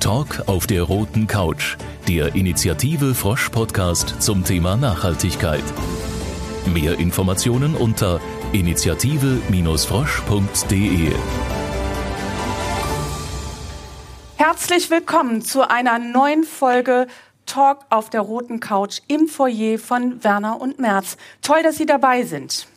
Talk 0.00 0.42
auf 0.46 0.66
der 0.66 0.82
roten 0.82 1.26
Couch, 1.26 1.76
der 2.08 2.34
Initiative 2.34 3.14
Frosch 3.14 3.50
Podcast 3.50 4.16
zum 4.20 4.44
Thema 4.44 4.76
Nachhaltigkeit. 4.76 5.62
Mehr 6.66 6.98
Informationen 6.98 7.74
unter 7.74 8.20
initiative-frosch.de. 8.52 11.12
Herzlich 14.36 14.90
willkommen 14.90 15.42
zu 15.42 15.68
einer 15.68 15.98
neuen 15.98 16.44
Folge 16.44 17.06
Talk 17.46 17.80
auf 17.90 18.10
der 18.10 18.20
roten 18.20 18.60
Couch 18.60 19.00
im 19.08 19.26
Foyer 19.28 19.78
von 19.78 20.22
Werner 20.22 20.60
und 20.60 20.78
Merz. 20.78 21.16
Toll, 21.42 21.62
dass 21.62 21.76
Sie 21.76 21.86
dabei 21.86 22.24
sind. 22.24 22.68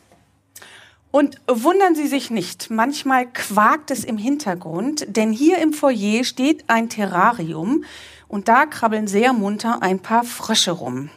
Und 1.12 1.42
wundern 1.48 1.96
Sie 1.96 2.08
sich 2.08 2.30
nicht, 2.30 2.70
manchmal 2.70 3.26
quakt 3.26 3.90
es 3.90 4.04
im 4.04 4.18
Hintergrund, 4.18 5.06
denn 5.08 5.32
hier 5.32 5.58
im 5.58 5.74
Foyer 5.74 6.24
steht 6.24 6.66
ein 6.68 6.88
Terrarium 6.88 7.84
und 8.28 8.48
da 8.48 8.68
krabbeln 8.68 9.08
sehr 9.08 9.34
munter 9.34 9.82
ein 9.82 10.00
paar 10.00 10.24
Frösche 10.24 10.72
rum. 10.72 11.10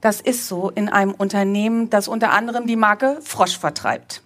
Das 0.00 0.20
ist 0.20 0.46
so 0.46 0.70
in 0.70 0.88
einem 0.88 1.14
Unternehmen, 1.14 1.90
das 1.90 2.06
unter 2.06 2.30
anderem 2.30 2.68
die 2.68 2.76
Marke 2.76 3.18
Frosch 3.20 3.58
vertreibt. 3.58 4.22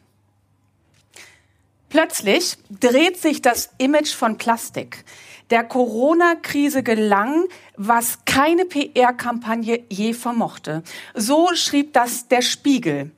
Plötzlich 1.88 2.58
dreht 2.68 3.18
sich 3.18 3.40
das 3.40 3.70
Image 3.78 4.14
von 4.14 4.36
Plastik. 4.36 5.04
Der 5.50 5.64
Corona-Krise 5.64 6.82
gelang, 6.82 7.44
was 7.76 8.18
keine 8.26 8.66
PR-Kampagne 8.66 9.84
je 9.88 10.12
vermochte. 10.12 10.82
So 11.14 11.54
schrieb 11.54 11.94
das 11.94 12.28
der 12.28 12.42
Spiegel 12.42 13.10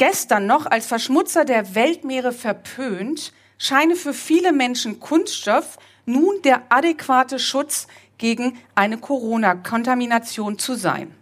gestern 0.00 0.46
noch 0.46 0.64
als 0.64 0.86
Verschmutzer 0.86 1.44
der 1.44 1.74
Weltmeere 1.74 2.32
verpönt, 2.32 3.34
scheine 3.58 3.96
für 3.96 4.14
viele 4.14 4.50
Menschen 4.50 4.98
Kunststoff 4.98 5.78
nun 6.06 6.40
der 6.42 6.62
adäquate 6.70 7.38
Schutz 7.38 7.86
gegen 8.16 8.58
eine 8.74 8.96
Corona-Kontamination 8.96 10.58
zu 10.58 10.72
sein. 10.74 11.14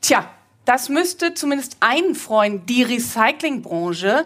Tja, 0.00 0.30
das 0.64 0.88
müsste 0.88 1.34
zumindest 1.34 1.78
einen 1.80 2.14
freuen, 2.14 2.64
die 2.66 2.84
Recyclingbranche, 2.84 4.24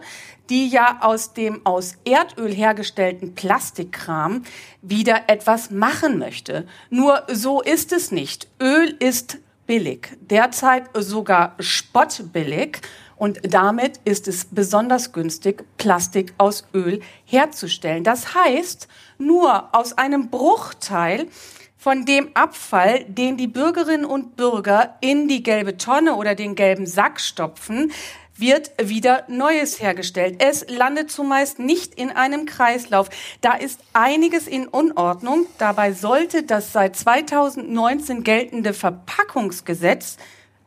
die 0.51 0.69
ja 0.69 0.99
aus 1.01 1.33
dem 1.33 1.65
aus 1.65 1.95
Erdöl 2.05 2.53
hergestellten 2.53 3.35
Plastikkram 3.35 4.43
wieder 4.83 5.31
etwas 5.31 5.71
machen 5.71 6.19
möchte. 6.19 6.67
Nur 6.91 7.23
so 7.33 7.63
ist 7.63 7.91
es 7.91 8.13
nicht. 8.13 8.49
Öl 8.61 8.95
ist 8.99 9.39
billig, 9.67 10.11
derzeit 10.21 10.91
sogar 10.95 11.55
spottbillig. 11.59 12.83
Und 13.17 13.41
damit 13.43 14.01
ist 14.05 14.29
es 14.29 14.47
besonders 14.47 15.13
günstig, 15.13 15.65
Plastik 15.79 16.35
aus 16.39 16.67
Öl 16.75 17.01
herzustellen. 17.25 18.05
Das 18.05 18.35
heißt, 18.35 18.89
nur 19.19 19.75
aus 19.75 19.97
einem 19.97 20.31
Bruchteil 20.31 21.29
von 21.77 22.07
dem 22.07 22.31
Abfall, 22.35 23.05
den 23.09 23.37
die 23.37 23.47
Bürgerinnen 23.47 24.07
und 24.07 24.37
Bürger 24.37 24.97
in 25.01 25.29
die 25.29 25.43
gelbe 25.43 25.77
Tonne 25.77 26.15
oder 26.15 26.35
den 26.35 26.55
gelben 26.55 26.87
Sack 26.87 27.21
stopfen, 27.21 27.93
wird 28.37 28.73
wieder 28.83 29.25
Neues 29.29 29.81
hergestellt. 29.81 30.37
Es 30.39 30.67
landet 30.69 31.11
zumeist 31.11 31.59
nicht 31.59 31.95
in 31.95 32.11
einem 32.11 32.47
Kreislauf. 32.47 33.09
Da 33.41 33.55
ist 33.55 33.81
einiges 33.93 34.47
in 34.47 34.67
Unordnung. 34.67 35.47
Dabei 35.59 35.93
sollte 35.93 36.43
das 36.43 36.73
seit 36.73 36.97
2019 36.97 38.25
geltende 38.25 38.75
Verpackungsgesetz 38.75 40.17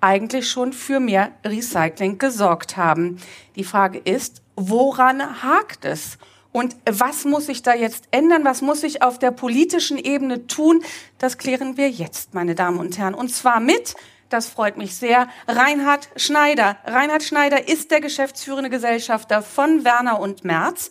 eigentlich 0.01 0.49
schon 0.49 0.73
für 0.73 0.99
mehr 0.99 1.31
Recycling 1.45 2.17
gesorgt 2.17 2.77
haben. 2.77 3.17
Die 3.55 3.63
Frage 3.63 3.99
ist, 3.99 4.41
woran 4.55 5.43
hakt 5.43 5.85
es? 5.85 6.17
Und 6.51 6.75
was 6.89 7.25
muss 7.25 7.45
sich 7.45 7.61
da 7.61 7.75
jetzt 7.75 8.05
ändern? 8.11 8.43
Was 8.43 8.61
muss 8.61 8.81
sich 8.81 9.03
auf 9.03 9.19
der 9.19 9.31
politischen 9.31 9.97
Ebene 9.97 10.47
tun? 10.47 10.83
Das 11.19 11.37
klären 11.37 11.77
wir 11.77 11.89
jetzt, 11.89 12.33
meine 12.33 12.55
Damen 12.55 12.79
und 12.79 12.97
Herren. 12.97 13.13
Und 13.13 13.29
zwar 13.29 13.59
mit, 13.59 13.95
das 14.29 14.47
freut 14.47 14.77
mich 14.77 14.95
sehr, 14.95 15.27
Reinhard 15.47 16.09
Schneider. 16.15 16.77
Reinhard 16.85 17.23
Schneider 17.23 17.67
ist 17.67 17.91
der 17.91 18.01
geschäftsführende 18.01 18.69
Gesellschafter 18.69 19.41
von 19.41 19.85
Werner 19.85 20.19
und 20.19 20.43
Merz. 20.45 20.89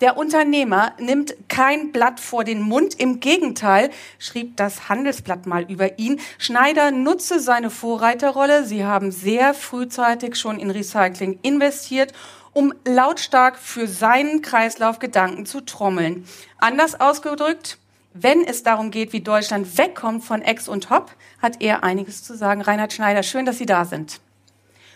Der 0.00 0.16
Unternehmer 0.16 0.92
nimmt 0.98 1.34
kein 1.48 1.92
Blatt 1.92 2.18
vor 2.18 2.44
den 2.44 2.60
Mund. 2.60 2.98
Im 2.98 3.20
Gegenteil, 3.20 3.90
schrieb 4.18 4.56
das 4.56 4.88
Handelsblatt 4.88 5.46
mal 5.46 5.70
über 5.70 5.98
ihn. 5.98 6.20
Schneider 6.38 6.90
nutze 6.90 7.38
seine 7.38 7.70
Vorreiterrolle. 7.70 8.64
Sie 8.64 8.84
haben 8.84 9.12
sehr 9.12 9.54
frühzeitig 9.54 10.36
schon 10.36 10.58
in 10.58 10.70
Recycling 10.70 11.38
investiert 11.42 12.12
um 12.54 12.72
lautstark 12.86 13.58
für 13.58 13.86
seinen 13.86 14.40
Kreislauf 14.40 15.00
Gedanken 15.00 15.44
zu 15.44 15.60
trommeln. 15.60 16.26
Anders 16.58 16.98
ausgedrückt, 16.98 17.78
wenn 18.14 18.44
es 18.44 18.62
darum 18.62 18.92
geht, 18.92 19.12
wie 19.12 19.20
Deutschland 19.20 19.76
wegkommt 19.76 20.24
von 20.24 20.40
Ex 20.40 20.68
und 20.68 20.88
Hop, 20.88 21.10
hat 21.42 21.60
er 21.60 21.82
einiges 21.82 22.22
zu 22.22 22.36
sagen. 22.36 22.62
Reinhard 22.62 22.92
Schneider, 22.92 23.24
schön, 23.24 23.44
dass 23.44 23.58
Sie 23.58 23.66
da 23.66 23.84
sind. 23.84 24.20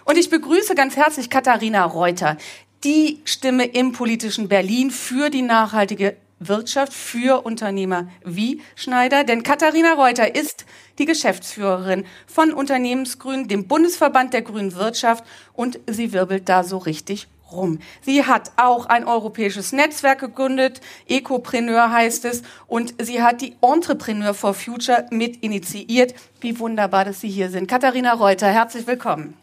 Und 0.05 0.17
ich 0.17 0.31
begrüße 0.31 0.75
ganz 0.75 0.97
herzlich 0.97 1.29
Katharina 1.29 1.85
Reuter 1.85 2.39
die 2.85 3.21
Stimme 3.25 3.65
im 3.65 3.93
politischen 3.93 4.49
Berlin 4.49 4.91
für 4.91 5.31
die 5.31 5.43
nachhaltige 5.43 6.17
Wirtschaft, 6.41 6.93
für 6.93 7.45
Unternehmer 7.45 8.09
wie 8.25 8.63
Schneider. 8.77 9.25
Denn 9.25 9.43
Katharina 9.43 9.95
Reuter 9.95 10.37
ist 10.37 10.65
die 10.99 11.05
Geschäftsführerin 11.05 12.05
von 12.27 12.53
Unternehmensgrün, 12.53 13.49
dem 13.49 13.67
Bundesverband 13.67 14.35
der 14.35 14.43
grünen 14.43 14.75
Wirtschaft 14.75 15.25
und 15.53 15.81
sie 15.89 16.13
wirbelt 16.13 16.49
da 16.49 16.63
so 16.63 16.79
richtig 16.79 17.27
rum. 17.51 17.79
Sie 18.03 18.25
hat 18.25 18.53
auch 18.57 18.87
ein 18.87 19.05
europäisches 19.05 19.73
Netzwerk 19.73 20.21
gegründet, 20.21 20.81
Ecopreneur 21.09 21.91
heißt 21.91 22.27
es, 22.27 22.43
und 22.67 22.95
sie 23.01 23.23
hat 23.23 23.41
die 23.41 23.57
Entrepreneur 23.63 24.35
for 24.35 24.55
Future 24.55 25.07
mit 25.11 25.43
initiiert. 25.43 26.15
Wie 26.41 26.59
wunderbar, 26.59 27.07
dass 27.07 27.21
Sie 27.21 27.31
hier 27.31 27.51
sind. 27.51 27.67
Katharina 27.67 28.13
Reuter, 28.13 28.49
herzlich 28.49 28.87
willkommen. 28.87 29.35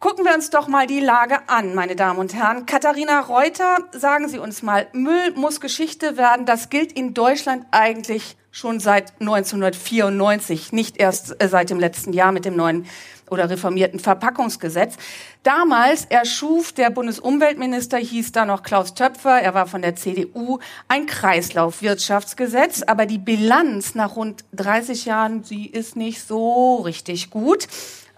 Gucken 0.00 0.24
wir 0.24 0.34
uns 0.34 0.48
doch 0.48 0.66
mal 0.66 0.86
die 0.86 1.00
Lage 1.00 1.46
an, 1.46 1.74
meine 1.74 1.94
Damen 1.94 2.18
und 2.18 2.32
Herren. 2.32 2.64
Katharina 2.64 3.20
Reuter, 3.20 3.76
sagen 3.92 4.30
Sie 4.30 4.38
uns 4.38 4.62
mal, 4.62 4.86
Müll 4.94 5.32
muss 5.34 5.60
Geschichte 5.60 6.16
werden. 6.16 6.46
Das 6.46 6.70
gilt 6.70 6.92
in 6.92 7.12
Deutschland 7.12 7.66
eigentlich 7.70 8.38
schon 8.50 8.80
seit 8.80 9.12
1994, 9.20 10.72
nicht 10.72 10.96
erst 10.96 11.36
äh, 11.42 11.48
seit 11.48 11.68
dem 11.68 11.78
letzten 11.78 12.14
Jahr 12.14 12.32
mit 12.32 12.46
dem 12.46 12.56
neuen 12.56 12.86
oder 13.28 13.50
reformierten 13.50 14.00
Verpackungsgesetz. 14.00 14.96
Damals 15.42 16.06
erschuf 16.06 16.72
der 16.72 16.88
Bundesumweltminister, 16.88 17.98
hieß 17.98 18.32
da 18.32 18.46
noch 18.46 18.62
Klaus 18.62 18.94
Töpfer, 18.94 19.42
er 19.42 19.52
war 19.52 19.66
von 19.66 19.82
der 19.82 19.96
CDU, 19.96 20.60
ein 20.88 21.04
Kreislaufwirtschaftsgesetz. 21.04 22.82
Aber 22.84 23.04
die 23.04 23.18
Bilanz 23.18 23.94
nach 23.94 24.16
rund 24.16 24.46
30 24.54 25.04
Jahren, 25.04 25.44
sie 25.44 25.66
ist 25.66 25.94
nicht 25.94 26.26
so 26.26 26.76
richtig 26.76 27.28
gut 27.28 27.68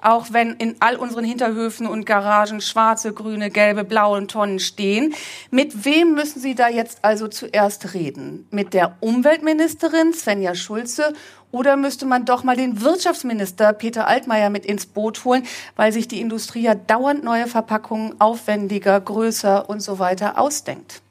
auch 0.03 0.27
wenn 0.33 0.55
in 0.55 0.77
all 0.81 0.97
unseren 0.97 1.25
Hinterhöfen 1.25 1.87
und 1.87 2.05
Garagen 2.05 2.61
schwarze, 2.61 3.13
grüne, 3.13 3.51
gelbe, 3.51 3.85
blaue 3.85 4.27
Tonnen 4.27 4.59
stehen. 4.59 5.15
Mit 5.51 5.85
wem 5.85 6.15
müssen 6.15 6.41
Sie 6.41 6.55
da 6.55 6.69
jetzt 6.69 6.99
also 7.03 7.29
zuerst 7.29 7.95
reden? 7.95 8.47
Mit 8.51 8.75
der 8.75 8.97
Umweltministerin 9.01 10.13
Svenja 10.13 10.55
Schulze 10.55 11.13
oder 11.51 11.77
müsste 11.77 12.07
man 12.07 12.25
doch 12.25 12.45
mal 12.45 12.57
den 12.57 12.81
Wirtschaftsminister 12.81 13.73
Peter 13.75 14.09
Altmaier 14.09 14.51
mit 14.51 14.67
ins 14.67 14.87
Boot 14.87 15.25
holen, 15.25 15.45
weil 15.77 15.93
sich 15.93 16.09
die 16.09 16.21
Industrie 16.21 16.63
ja 16.63 16.75
dauernd 16.75 17.23
neue 17.23 17.47
Verpackungen 17.47 18.21
aufwendiger, 18.21 19.01
größer 19.01 19.69
und 19.69 19.81
so 19.81 19.99
weiter 19.99 20.39
ausdenkt? 20.39 21.02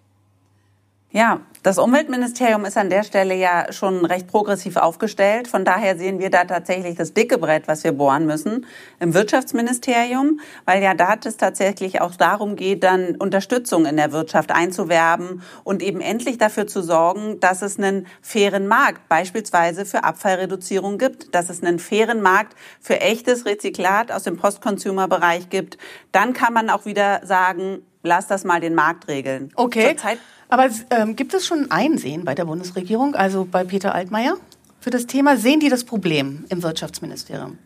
Ja, 1.13 1.41
das 1.61 1.77
Umweltministerium 1.77 2.63
ist 2.63 2.77
an 2.77 2.89
der 2.89 3.03
Stelle 3.03 3.35
ja 3.35 3.73
schon 3.73 4.05
recht 4.05 4.27
progressiv 4.27 4.77
aufgestellt. 4.77 5.49
Von 5.49 5.65
daher 5.65 5.97
sehen 5.97 6.19
wir 6.19 6.29
da 6.29 6.45
tatsächlich 6.45 6.95
das 6.95 7.13
dicke 7.13 7.37
Brett, 7.37 7.67
was 7.67 7.83
wir 7.83 7.91
bohren 7.91 8.25
müssen 8.25 8.65
im 8.99 9.13
Wirtschaftsministerium, 9.13 10.39
weil 10.63 10.81
ja 10.81 10.93
da 10.93 11.15
es 11.23 11.35
tatsächlich 11.35 11.99
auch 11.99 12.15
darum 12.15 12.55
geht, 12.55 12.83
dann 12.83 13.17
Unterstützung 13.17 13.85
in 13.85 13.97
der 13.97 14.13
Wirtschaft 14.13 14.51
einzuwerben 14.51 15.43
und 15.65 15.83
eben 15.83 15.99
endlich 15.99 16.37
dafür 16.37 16.65
zu 16.65 16.81
sorgen, 16.81 17.41
dass 17.41 17.61
es 17.61 17.77
einen 17.77 18.07
fairen 18.21 18.67
Markt 18.67 19.09
beispielsweise 19.09 19.85
für 19.85 20.05
Abfallreduzierung 20.05 20.97
gibt, 20.97 21.35
dass 21.35 21.49
es 21.49 21.61
einen 21.61 21.79
fairen 21.79 22.21
Markt 22.21 22.55
für 22.79 23.01
echtes 23.01 23.45
Rezyklat 23.45 24.13
aus 24.13 24.23
dem 24.23 24.37
Post-Consumer-Bereich 24.37 25.49
gibt. 25.49 25.77
Dann 26.13 26.31
kann 26.31 26.53
man 26.53 26.69
auch 26.69 26.85
wieder 26.85 27.19
sagen, 27.25 27.85
lass 28.03 28.27
das 28.27 28.45
mal 28.45 28.61
den 28.61 28.75
Markt 28.75 29.07
regeln. 29.07 29.51
Okay. 29.55 29.89
Zurzeit 29.89 30.19
aber 30.51 30.69
ähm, 30.89 31.15
gibt 31.15 31.33
es 31.33 31.47
schon 31.47 31.59
ein 31.59 31.71
Einsehen 31.71 32.25
bei 32.25 32.35
der 32.35 32.43
Bundesregierung, 32.43 33.15
also 33.15 33.47
bei 33.49 33.63
Peter 33.63 33.95
Altmaier, 33.95 34.35
für 34.81 34.89
das 34.89 35.07
Thema? 35.07 35.37
Sehen 35.37 35.61
die 35.61 35.69
das 35.69 35.85
Problem 35.85 36.43
im 36.49 36.61
Wirtschaftsministerium? 36.61 37.57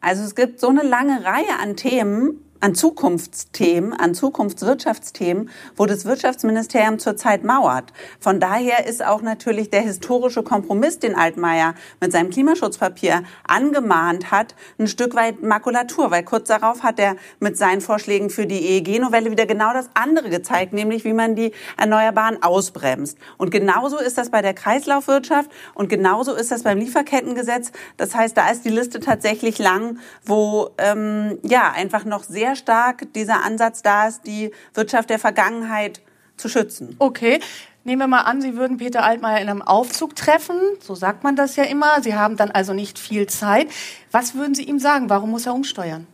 Also 0.00 0.24
es 0.24 0.34
gibt 0.34 0.58
so 0.58 0.68
eine 0.68 0.82
lange 0.82 1.24
Reihe 1.24 1.58
an 1.62 1.76
Themen, 1.76 2.40
an 2.64 2.74
Zukunftsthemen, 2.74 3.92
an 3.92 4.14
Zukunftswirtschaftsthemen, 4.14 5.50
wo 5.76 5.84
das 5.84 6.06
Wirtschaftsministerium 6.06 6.98
zurzeit 6.98 7.44
mauert. 7.44 7.92
Von 8.18 8.40
daher 8.40 8.86
ist 8.86 9.04
auch 9.04 9.20
natürlich 9.20 9.68
der 9.68 9.82
historische 9.82 10.42
Kompromiss, 10.42 10.98
den 10.98 11.14
Altmaier 11.14 11.74
mit 12.00 12.10
seinem 12.10 12.30
Klimaschutzpapier 12.30 13.24
angemahnt 13.46 14.30
hat, 14.30 14.54
ein 14.78 14.86
Stück 14.86 15.14
weit 15.14 15.42
Makulatur, 15.42 16.10
weil 16.10 16.22
kurz 16.22 16.48
darauf 16.48 16.82
hat 16.82 16.98
er 16.98 17.16
mit 17.38 17.58
seinen 17.58 17.82
Vorschlägen 17.82 18.30
für 18.30 18.46
die 18.46 18.78
EEG-Novelle 18.78 19.30
wieder 19.30 19.44
genau 19.44 19.74
das 19.74 19.90
andere 19.92 20.30
gezeigt, 20.30 20.72
nämlich 20.72 21.04
wie 21.04 21.12
man 21.12 21.36
die 21.36 21.52
Erneuerbaren 21.76 22.42
ausbremst. 22.42 23.18
Und 23.36 23.50
genauso 23.50 23.98
ist 23.98 24.16
das 24.16 24.30
bei 24.30 24.40
der 24.40 24.54
Kreislaufwirtschaft 24.54 25.50
und 25.74 25.90
genauso 25.90 26.32
ist 26.32 26.50
das 26.50 26.62
beim 26.62 26.78
Lieferkettengesetz. 26.78 27.72
Das 27.98 28.14
heißt, 28.14 28.34
da 28.34 28.48
ist 28.48 28.64
die 28.64 28.70
Liste 28.70 29.00
tatsächlich 29.00 29.58
lang, 29.58 29.98
wo 30.24 30.70
ähm, 30.78 31.38
ja 31.42 31.70
einfach 31.70 32.06
noch 32.06 32.24
sehr 32.24 32.53
stark 32.56 33.12
dieser 33.14 33.42
Ansatz 33.44 33.82
da 33.82 34.08
ist, 34.08 34.26
die 34.26 34.50
Wirtschaft 34.74 35.10
der 35.10 35.18
Vergangenheit 35.18 36.00
zu 36.36 36.48
schützen. 36.48 36.96
Okay. 36.98 37.40
Nehmen 37.86 38.00
wir 38.00 38.06
mal 38.06 38.22
an, 38.22 38.40
Sie 38.40 38.56
würden 38.56 38.78
Peter 38.78 39.04
Altmaier 39.04 39.42
in 39.42 39.48
einem 39.50 39.60
Aufzug 39.60 40.16
treffen. 40.16 40.56
So 40.80 40.94
sagt 40.94 41.22
man 41.22 41.36
das 41.36 41.56
ja 41.56 41.64
immer. 41.64 42.02
Sie 42.02 42.14
haben 42.14 42.38
dann 42.38 42.50
also 42.50 42.72
nicht 42.72 42.98
viel 42.98 43.26
Zeit. 43.26 43.68
Was 44.10 44.34
würden 44.34 44.54
Sie 44.54 44.64
ihm 44.64 44.78
sagen? 44.78 45.10
Warum 45.10 45.30
muss 45.30 45.44
er 45.44 45.54
umsteuern? 45.54 46.06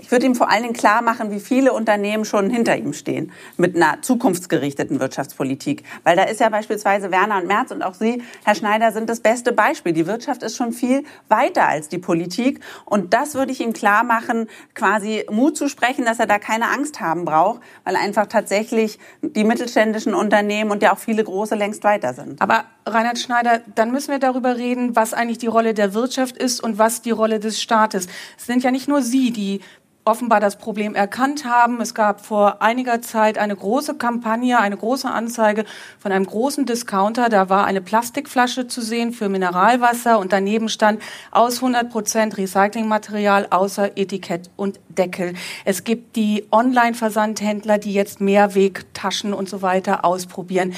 Ich 0.00 0.12
würde 0.12 0.26
ihm 0.26 0.36
vor 0.36 0.48
allen 0.48 0.62
Dingen 0.62 0.74
klar 0.74 1.02
machen, 1.02 1.32
wie 1.32 1.40
viele 1.40 1.72
Unternehmen 1.72 2.24
schon 2.24 2.50
hinter 2.50 2.76
ihm 2.76 2.92
stehen 2.92 3.32
mit 3.56 3.74
einer 3.74 4.00
zukunftsgerichteten 4.00 5.00
Wirtschaftspolitik. 5.00 5.82
Weil 6.04 6.16
da 6.16 6.22
ist 6.22 6.38
ja 6.38 6.48
beispielsweise 6.50 7.10
Werner 7.10 7.38
und 7.38 7.48
Merz 7.48 7.72
und 7.72 7.82
auch 7.82 7.94
Sie, 7.94 8.22
Herr 8.44 8.54
Schneider, 8.54 8.92
sind 8.92 9.10
das 9.10 9.18
beste 9.20 9.52
Beispiel. 9.52 9.92
Die 9.92 10.06
Wirtschaft 10.06 10.44
ist 10.44 10.56
schon 10.56 10.72
viel 10.72 11.02
weiter 11.28 11.66
als 11.66 11.88
die 11.88 11.98
Politik. 11.98 12.60
Und 12.84 13.12
das 13.12 13.34
würde 13.34 13.50
ich 13.50 13.60
ihm 13.60 13.72
klar 13.72 14.04
machen, 14.04 14.48
quasi 14.74 15.26
Mut 15.30 15.56
zu 15.56 15.68
sprechen, 15.68 16.04
dass 16.04 16.20
er 16.20 16.26
da 16.26 16.38
keine 16.38 16.68
Angst 16.68 17.00
haben 17.00 17.24
braucht, 17.24 17.60
weil 17.82 17.96
einfach 17.96 18.26
tatsächlich 18.26 19.00
die 19.22 19.42
mittelständischen 19.42 20.14
Unternehmen 20.14 20.70
und 20.70 20.80
ja 20.80 20.92
auch 20.92 20.98
viele 20.98 21.24
große 21.24 21.56
längst 21.56 21.82
weiter 21.82 22.14
sind. 22.14 22.40
Aber 22.40 22.64
Reinhard 22.86 23.18
Schneider, 23.18 23.62
dann 23.74 23.90
müssen 23.90 24.12
wir 24.12 24.20
darüber 24.20 24.56
reden, 24.56 24.94
was 24.94 25.12
eigentlich 25.12 25.38
die 25.38 25.48
Rolle 25.48 25.74
der 25.74 25.92
Wirtschaft 25.92 26.36
ist 26.36 26.62
und 26.62 26.78
was 26.78 27.02
die 27.02 27.10
Rolle 27.10 27.40
des 27.40 27.60
Staates. 27.60 28.06
Es 28.38 28.46
sind 28.46 28.62
ja 28.62 28.70
nicht 28.70 28.86
nur 28.86 29.02
Sie, 29.02 29.32
die 29.32 29.60
offenbar 30.08 30.40
das 30.40 30.56
Problem 30.56 30.94
erkannt 30.94 31.44
haben. 31.44 31.80
Es 31.82 31.94
gab 31.94 32.24
vor 32.24 32.62
einiger 32.62 33.02
Zeit 33.02 33.36
eine 33.36 33.54
große 33.54 33.94
Kampagne, 33.94 34.58
eine 34.58 34.76
große 34.76 35.08
Anzeige 35.08 35.66
von 35.98 36.12
einem 36.12 36.24
großen 36.24 36.64
Discounter. 36.64 37.28
Da 37.28 37.50
war 37.50 37.66
eine 37.66 37.82
Plastikflasche 37.82 38.66
zu 38.66 38.80
sehen 38.80 39.12
für 39.12 39.28
Mineralwasser 39.28 40.18
und 40.18 40.32
daneben 40.32 40.70
stand 40.70 41.02
aus 41.30 41.56
100 41.56 41.90
Prozent 41.90 42.38
Recyclingmaterial 42.38 43.48
außer 43.50 43.98
Etikett 43.98 44.48
und 44.56 44.80
Deckel. 44.88 45.34
Es 45.66 45.84
gibt 45.84 46.16
die 46.16 46.46
Online-Versandhändler, 46.50 47.76
die 47.76 47.92
jetzt 47.92 48.22
Mehrwegtaschen 48.22 49.34
und 49.34 49.50
so 49.50 49.60
weiter 49.60 50.06
ausprobieren. 50.06 50.72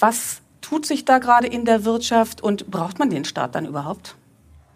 Was 0.00 0.40
tut 0.62 0.86
sich 0.86 1.04
da 1.04 1.18
gerade 1.18 1.46
in 1.46 1.66
der 1.66 1.84
Wirtschaft 1.84 2.42
und 2.42 2.70
braucht 2.70 2.98
man 2.98 3.10
den 3.10 3.26
Staat 3.26 3.54
dann 3.54 3.66
überhaupt? 3.66 4.16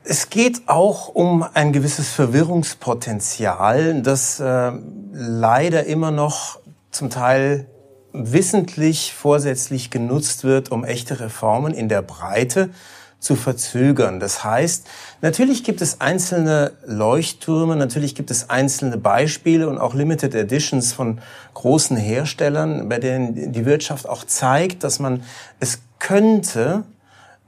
Es 0.08 0.30
geht 0.30 0.68
auch 0.68 1.08
um 1.08 1.44
ein 1.54 1.72
gewisses 1.72 2.10
Verwirrungspotenzial, 2.10 4.02
das 4.02 4.38
äh, 4.38 4.70
leider 5.12 5.86
immer 5.86 6.12
noch 6.12 6.60
zum 6.92 7.10
Teil 7.10 7.66
wissentlich 8.12 9.12
vorsätzlich 9.12 9.90
genutzt 9.90 10.44
wird, 10.44 10.70
um 10.70 10.84
echte 10.84 11.18
Reformen 11.18 11.74
in 11.74 11.88
der 11.88 12.02
Breite 12.02 12.70
zu 13.18 13.34
verzögern. 13.34 14.20
Das 14.20 14.44
heißt, 14.44 14.86
natürlich 15.22 15.64
gibt 15.64 15.82
es 15.82 16.00
einzelne 16.00 16.74
Leuchttürme, 16.86 17.74
natürlich 17.74 18.14
gibt 18.14 18.30
es 18.30 18.48
einzelne 18.48 18.98
Beispiele 18.98 19.68
und 19.68 19.78
auch 19.78 19.94
Limited 19.94 20.36
Editions 20.36 20.92
von 20.92 21.20
großen 21.54 21.96
Herstellern, 21.96 22.88
bei 22.88 22.98
denen 23.00 23.52
die 23.52 23.66
Wirtschaft 23.66 24.08
auch 24.08 24.22
zeigt, 24.24 24.84
dass 24.84 25.00
man 25.00 25.24
es 25.58 25.80
könnte, 25.98 26.84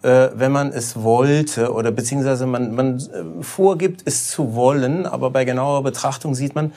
äh, 0.03 0.29
wenn 0.35 0.53
man 0.53 0.73
es 0.73 1.03
wollte 1.03 1.73
oder 1.73 1.91
beziehungsweise 1.91 2.47
man, 2.47 2.75
man 2.75 2.99
äh, 2.99 3.43
vorgibt, 3.43 4.03
es 4.05 4.29
zu 4.29 4.55
wollen, 4.55 5.07
aber 5.07 5.31
bei 5.31 5.45
genauer 5.45 5.83
Betrachtung 5.83 6.35
sieht 6.35 6.55
man, 6.55 6.73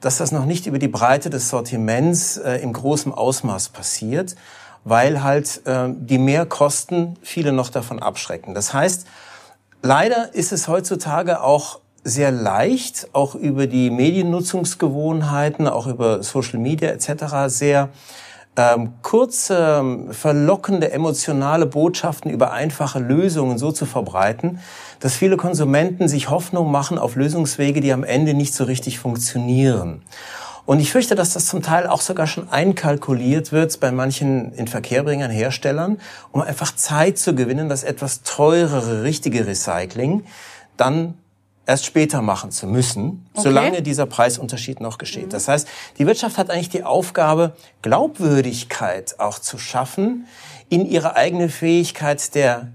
dass 0.00 0.18
das 0.18 0.32
noch 0.32 0.44
nicht 0.44 0.66
über 0.66 0.78
die 0.78 0.88
Breite 0.88 1.30
des 1.30 1.48
Sortiments 1.48 2.36
äh, 2.36 2.56
im 2.56 2.72
großen 2.72 3.12
Ausmaß 3.12 3.70
passiert, 3.70 4.34
weil 4.84 5.22
halt 5.22 5.62
äh, 5.66 5.88
die 5.96 6.18
Mehrkosten 6.18 7.16
viele 7.22 7.52
noch 7.52 7.70
davon 7.70 8.00
abschrecken. 8.00 8.54
Das 8.54 8.74
heißt, 8.74 9.06
leider 9.82 10.34
ist 10.34 10.52
es 10.52 10.68
heutzutage 10.68 11.42
auch 11.42 11.80
sehr 12.02 12.30
leicht, 12.30 13.08
auch 13.14 13.34
über 13.34 13.66
die 13.66 13.88
Mediennutzungsgewohnheiten, 13.88 15.68
auch 15.68 15.86
über 15.86 16.22
Social 16.22 16.58
Media 16.58 16.90
etc. 16.90 17.46
sehr 17.46 17.88
ähm, 18.56 18.94
kurze, 19.02 19.82
verlockende, 20.10 20.92
emotionale 20.92 21.66
Botschaften 21.66 22.30
über 22.30 22.52
einfache 22.52 22.98
Lösungen 22.98 23.58
so 23.58 23.72
zu 23.72 23.86
verbreiten, 23.86 24.60
dass 25.00 25.16
viele 25.16 25.36
Konsumenten 25.36 26.08
sich 26.08 26.30
Hoffnung 26.30 26.70
machen 26.70 26.98
auf 26.98 27.16
Lösungswege, 27.16 27.80
die 27.80 27.92
am 27.92 28.04
Ende 28.04 28.34
nicht 28.34 28.54
so 28.54 28.64
richtig 28.64 28.98
funktionieren. 28.98 30.02
Und 30.66 30.80
ich 30.80 30.92
fürchte, 30.92 31.14
dass 31.14 31.34
das 31.34 31.46
zum 31.46 31.60
Teil 31.60 31.86
auch 31.86 32.00
sogar 32.00 32.26
schon 32.26 32.48
einkalkuliert 32.48 33.52
wird 33.52 33.78
bei 33.80 33.92
manchen 33.92 34.52
Inverkehrbringern, 34.52 35.30
Herstellern, 35.30 35.98
um 36.32 36.40
einfach 36.40 36.74
Zeit 36.74 37.18
zu 37.18 37.34
gewinnen, 37.34 37.68
das 37.68 37.84
etwas 37.84 38.22
teurere, 38.22 39.02
richtige 39.02 39.46
Recycling 39.46 40.24
dann 40.76 41.14
erst 41.66 41.86
später 41.86 42.22
machen 42.22 42.50
zu 42.50 42.66
müssen, 42.66 43.26
okay. 43.32 43.42
solange 43.44 43.82
dieser 43.82 44.06
Preisunterschied 44.06 44.80
noch 44.80 44.98
geschieht. 44.98 45.26
Mhm. 45.26 45.30
Das 45.30 45.48
heißt, 45.48 45.68
die 45.98 46.06
Wirtschaft 46.06 46.38
hat 46.38 46.50
eigentlich 46.50 46.68
die 46.68 46.84
Aufgabe, 46.84 47.56
Glaubwürdigkeit 47.82 49.18
auch 49.18 49.38
zu 49.38 49.58
schaffen 49.58 50.26
in 50.68 50.86
ihre 50.86 51.16
eigene 51.16 51.48
Fähigkeit 51.48 52.34
der 52.34 52.68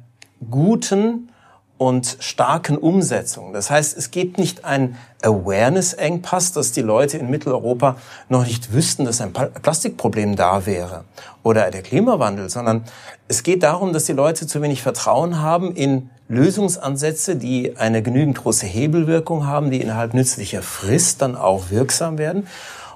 guten 0.49 1.29
und 1.77 2.17
starken 2.19 2.77
Umsetzung. 2.77 3.53
Das 3.53 3.71
heißt, 3.71 3.97
es 3.97 4.11
gibt 4.11 4.37
nicht 4.37 4.65
ein 4.65 4.97
Awareness-Engpass, 5.21 6.51
dass 6.51 6.73
die 6.73 6.81
Leute 6.81 7.17
in 7.17 7.29
Mitteleuropa 7.29 7.95
noch 8.27 8.45
nicht 8.45 8.73
wüssten, 8.73 9.05
dass 9.05 9.21
ein 9.21 9.31
Plastikproblem 9.31 10.35
da 10.35 10.65
wäre 10.65 11.05
oder 11.41 11.71
der 11.71 11.81
Klimawandel, 11.81 12.49
sondern 12.49 12.83
es 13.29 13.43
geht 13.43 13.63
darum, 13.63 13.93
dass 13.93 14.03
die 14.03 14.13
Leute 14.13 14.45
zu 14.45 14.61
wenig 14.61 14.81
Vertrauen 14.81 15.41
haben 15.41 15.73
in 15.73 16.09
Lösungsansätze, 16.29 17.35
die 17.35 17.75
eine 17.75 18.03
genügend 18.03 18.37
große 18.37 18.67
Hebelwirkung 18.67 19.47
haben, 19.47 19.71
die 19.71 19.81
innerhalb 19.81 20.13
nützlicher 20.13 20.61
Frist 20.61 21.21
dann 21.21 21.35
auch 21.35 21.71
wirksam 21.71 22.17
werden 22.19 22.47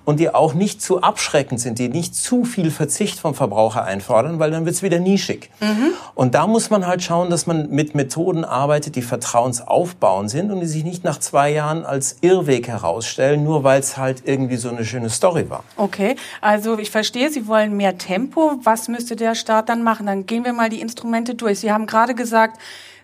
und 0.06 0.20
die 0.20 0.34
auch 0.34 0.54
nicht 0.54 0.82
zu 0.82 1.02
abschreckend 1.02 1.60
sind, 1.60 1.80
die 1.80 1.90
nicht 1.90 2.16
zu 2.16 2.44
viel 2.44 2.72
Verzicht 2.72 3.20
vom 3.20 3.34
Verbraucher 3.34 3.84
einfordern, 3.84 4.40
weil 4.40 4.52
dann 4.52 4.66
wird's 4.66 4.84
wieder 4.84 5.00
nischig. 5.00 5.50
Mhm. 5.62 5.94
Und 6.14 6.36
da 6.36 6.46
muss 6.46 6.70
man 6.70 6.86
halt 6.86 7.02
schauen, 7.02 7.30
dass 7.30 7.48
man 7.48 7.70
mit 7.70 7.96
Methoden 7.96 8.44
arbeitet, 8.44 8.96
die 8.96 9.02
vertrauensaufbauend 9.02 10.30
sind 10.30 10.52
und 10.52 10.60
die 10.60 10.68
sich 10.68 10.84
nicht 10.84 11.04
nach 11.04 11.20
zwei 11.20 11.52
Jahren 11.52 11.86
als 11.86 12.18
Irrweg 12.22 12.68
herausstellen, 12.68 13.44
nur 13.44 13.64
weil 13.64 13.80
es 13.80 13.98
halt 13.98 14.24
irgendwie 14.26 14.58
so 14.58 14.70
eine 14.70 14.86
schöne 14.86 15.10
Story 15.10 15.50
war. 15.50 15.64
Okay, 15.78 16.16
also 16.42 16.78
ich 16.78 16.92
verstehe, 16.92 17.30
Sie 17.30 17.48
wollen 17.48 17.76
mehr 17.78 17.98
Tempo. 17.98 18.60
Was 18.64 18.88
müsste 18.88 19.16
der 19.16 19.36
Staat 19.36 19.70
dann 19.70 19.84
machen? 19.84 20.06
Dann 20.06 20.26
gehen 20.26 20.44
wir 20.44 20.54
mal 20.54 20.70
die 20.70 20.82
Instrumente 20.82 21.36
durch. 21.36 21.60
Sie 21.60 21.72
haben 21.72 21.88
gerade 21.88 22.14
gesagt, 22.14 22.60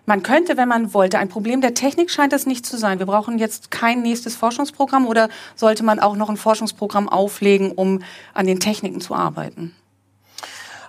man 0.06 0.22
könnte, 0.22 0.56
wenn 0.56 0.68
man 0.68 0.94
wollte, 0.94 1.18
ein 1.18 1.28
Problem 1.28 1.60
der 1.60 1.74
Technik 1.74 2.10
scheint 2.10 2.32
es 2.32 2.46
nicht 2.46 2.66
zu 2.66 2.76
sein. 2.76 2.98
Wir 2.98 3.06
brauchen 3.06 3.38
jetzt 3.38 3.70
kein 3.70 4.02
nächstes 4.02 4.34
Forschungsprogramm 4.34 5.06
oder 5.06 5.28
sollte 5.56 5.82
man 5.82 6.00
auch 6.00 6.16
noch 6.16 6.28
ein 6.28 6.36
Forschungsprogramm 6.36 7.08
auflegen, 7.08 7.72
um 7.72 8.02
an 8.34 8.46
den 8.46 8.60
Techniken 8.60 9.00
zu 9.00 9.14
arbeiten? 9.14 9.74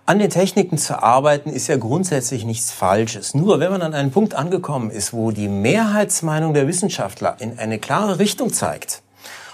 An 0.06 0.20
den 0.20 0.30
Techniken 0.30 0.78
zu 0.78 1.02
arbeiten 1.02 1.52
ist 1.52 1.68
ja 1.68 1.78
grundsätzlich 1.78 2.44
nichts 2.44 2.72
Falsches. 2.72 3.36
Nur 3.36 3.60
wenn 3.60 3.72
man 3.72 3.82
an 3.82 3.94
einen 3.94 4.12
Punkt 4.12 4.34
angekommen 4.34 4.90
ist, 4.90 5.14
wo 5.14 5.32
die 5.32 5.48
Mehrheitsmeinung 5.48 6.54
der 6.54 6.68
Wissenschaftler 6.68 7.38
in 7.40 7.60
eine 7.60 7.78
klare 7.80 8.18
Richtung 8.18 8.52
zeigt 8.52 9.04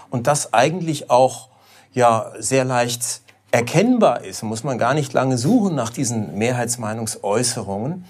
und 0.09 0.25
das 0.25 0.53
eigentlich 0.53 1.09
auch 1.09 1.49
ja 1.93 2.31
sehr 2.39 2.63
leicht 2.63 3.21
erkennbar 3.51 4.23
ist, 4.23 4.43
muss 4.43 4.63
man 4.63 4.77
gar 4.77 4.93
nicht 4.93 5.13
lange 5.13 5.37
suchen 5.37 5.75
nach 5.75 5.89
diesen 5.89 6.37
Mehrheitsmeinungsäußerungen, 6.37 8.05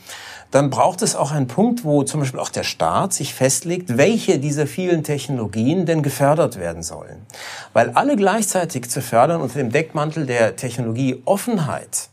dann 0.51 0.69
braucht 0.69 1.01
es 1.01 1.15
auch 1.15 1.31
einen 1.31 1.47
Punkt, 1.47 1.83
wo 1.83 2.03
zum 2.03 2.21
Beispiel 2.21 2.39
auch 2.39 2.49
der 2.49 2.63
Staat 2.63 3.13
sich 3.13 3.33
festlegt, 3.33 3.97
welche 3.97 4.39
dieser 4.39 4.67
vielen 4.67 5.03
Technologien 5.03 5.85
denn 5.85 6.03
gefördert 6.03 6.57
werden 6.57 6.83
sollen. 6.83 7.25
Weil 7.73 7.91
alle 7.91 8.15
gleichzeitig 8.15 8.89
zu 8.89 9.01
fördern 9.01 9.41
unter 9.41 9.59
dem 9.59 9.71
Deckmantel 9.71 10.25
der 10.25 10.55
Technologieoffenheit 10.55 12.09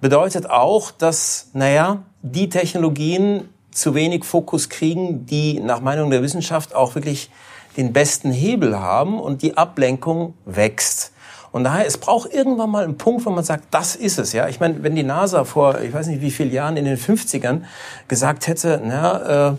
bedeutet 0.00 0.48
auch, 0.48 0.90
dass, 0.90 1.48
naja, 1.52 2.02
die 2.22 2.48
Technologien 2.48 3.48
zu 3.70 3.94
wenig 3.94 4.24
Fokus 4.24 4.68
kriegen, 4.68 5.26
die 5.26 5.60
nach 5.60 5.80
Meinung 5.80 6.10
der 6.10 6.22
Wissenschaft 6.22 6.74
auch 6.74 6.94
wirklich 6.94 7.30
den 7.76 7.92
besten 7.92 8.32
Hebel 8.32 8.78
haben 8.78 9.20
und 9.20 9.42
die 9.42 9.56
Ablenkung 9.56 10.34
wächst. 10.44 11.12
Und 11.52 11.64
daher, 11.64 11.84
es 11.86 11.98
braucht 11.98 12.32
irgendwann 12.32 12.70
mal 12.70 12.84
einen 12.84 12.96
Punkt, 12.96 13.26
wo 13.26 13.30
man 13.30 13.42
sagt, 13.42 13.64
das 13.72 13.96
ist 13.96 14.18
es. 14.18 14.32
Ja, 14.32 14.48
Ich 14.48 14.60
meine, 14.60 14.82
wenn 14.82 14.94
die 14.94 15.02
NASA 15.02 15.44
vor, 15.44 15.80
ich 15.80 15.92
weiß 15.92 16.06
nicht 16.06 16.20
wie 16.20 16.30
vielen 16.30 16.52
Jahren, 16.52 16.76
in 16.76 16.84
den 16.84 16.96
50ern 16.96 17.62
gesagt 18.06 18.46
hätte, 18.46 18.80
na, 18.84 19.48
äh, 19.48 19.54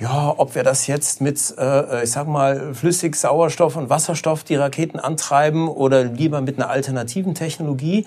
ja, 0.00 0.34
ob 0.36 0.54
wir 0.54 0.62
das 0.62 0.86
jetzt 0.86 1.20
mit, 1.20 1.54
äh, 1.58 2.04
ich 2.04 2.12
sag 2.12 2.28
mal, 2.28 2.72
flüssig 2.72 3.16
Sauerstoff 3.16 3.74
und 3.74 3.90
Wasserstoff 3.90 4.44
die 4.44 4.54
Raketen 4.54 5.00
antreiben 5.00 5.68
oder 5.68 6.04
lieber 6.04 6.40
mit 6.40 6.56
einer 6.56 6.70
alternativen 6.70 7.34
Technologie. 7.34 8.06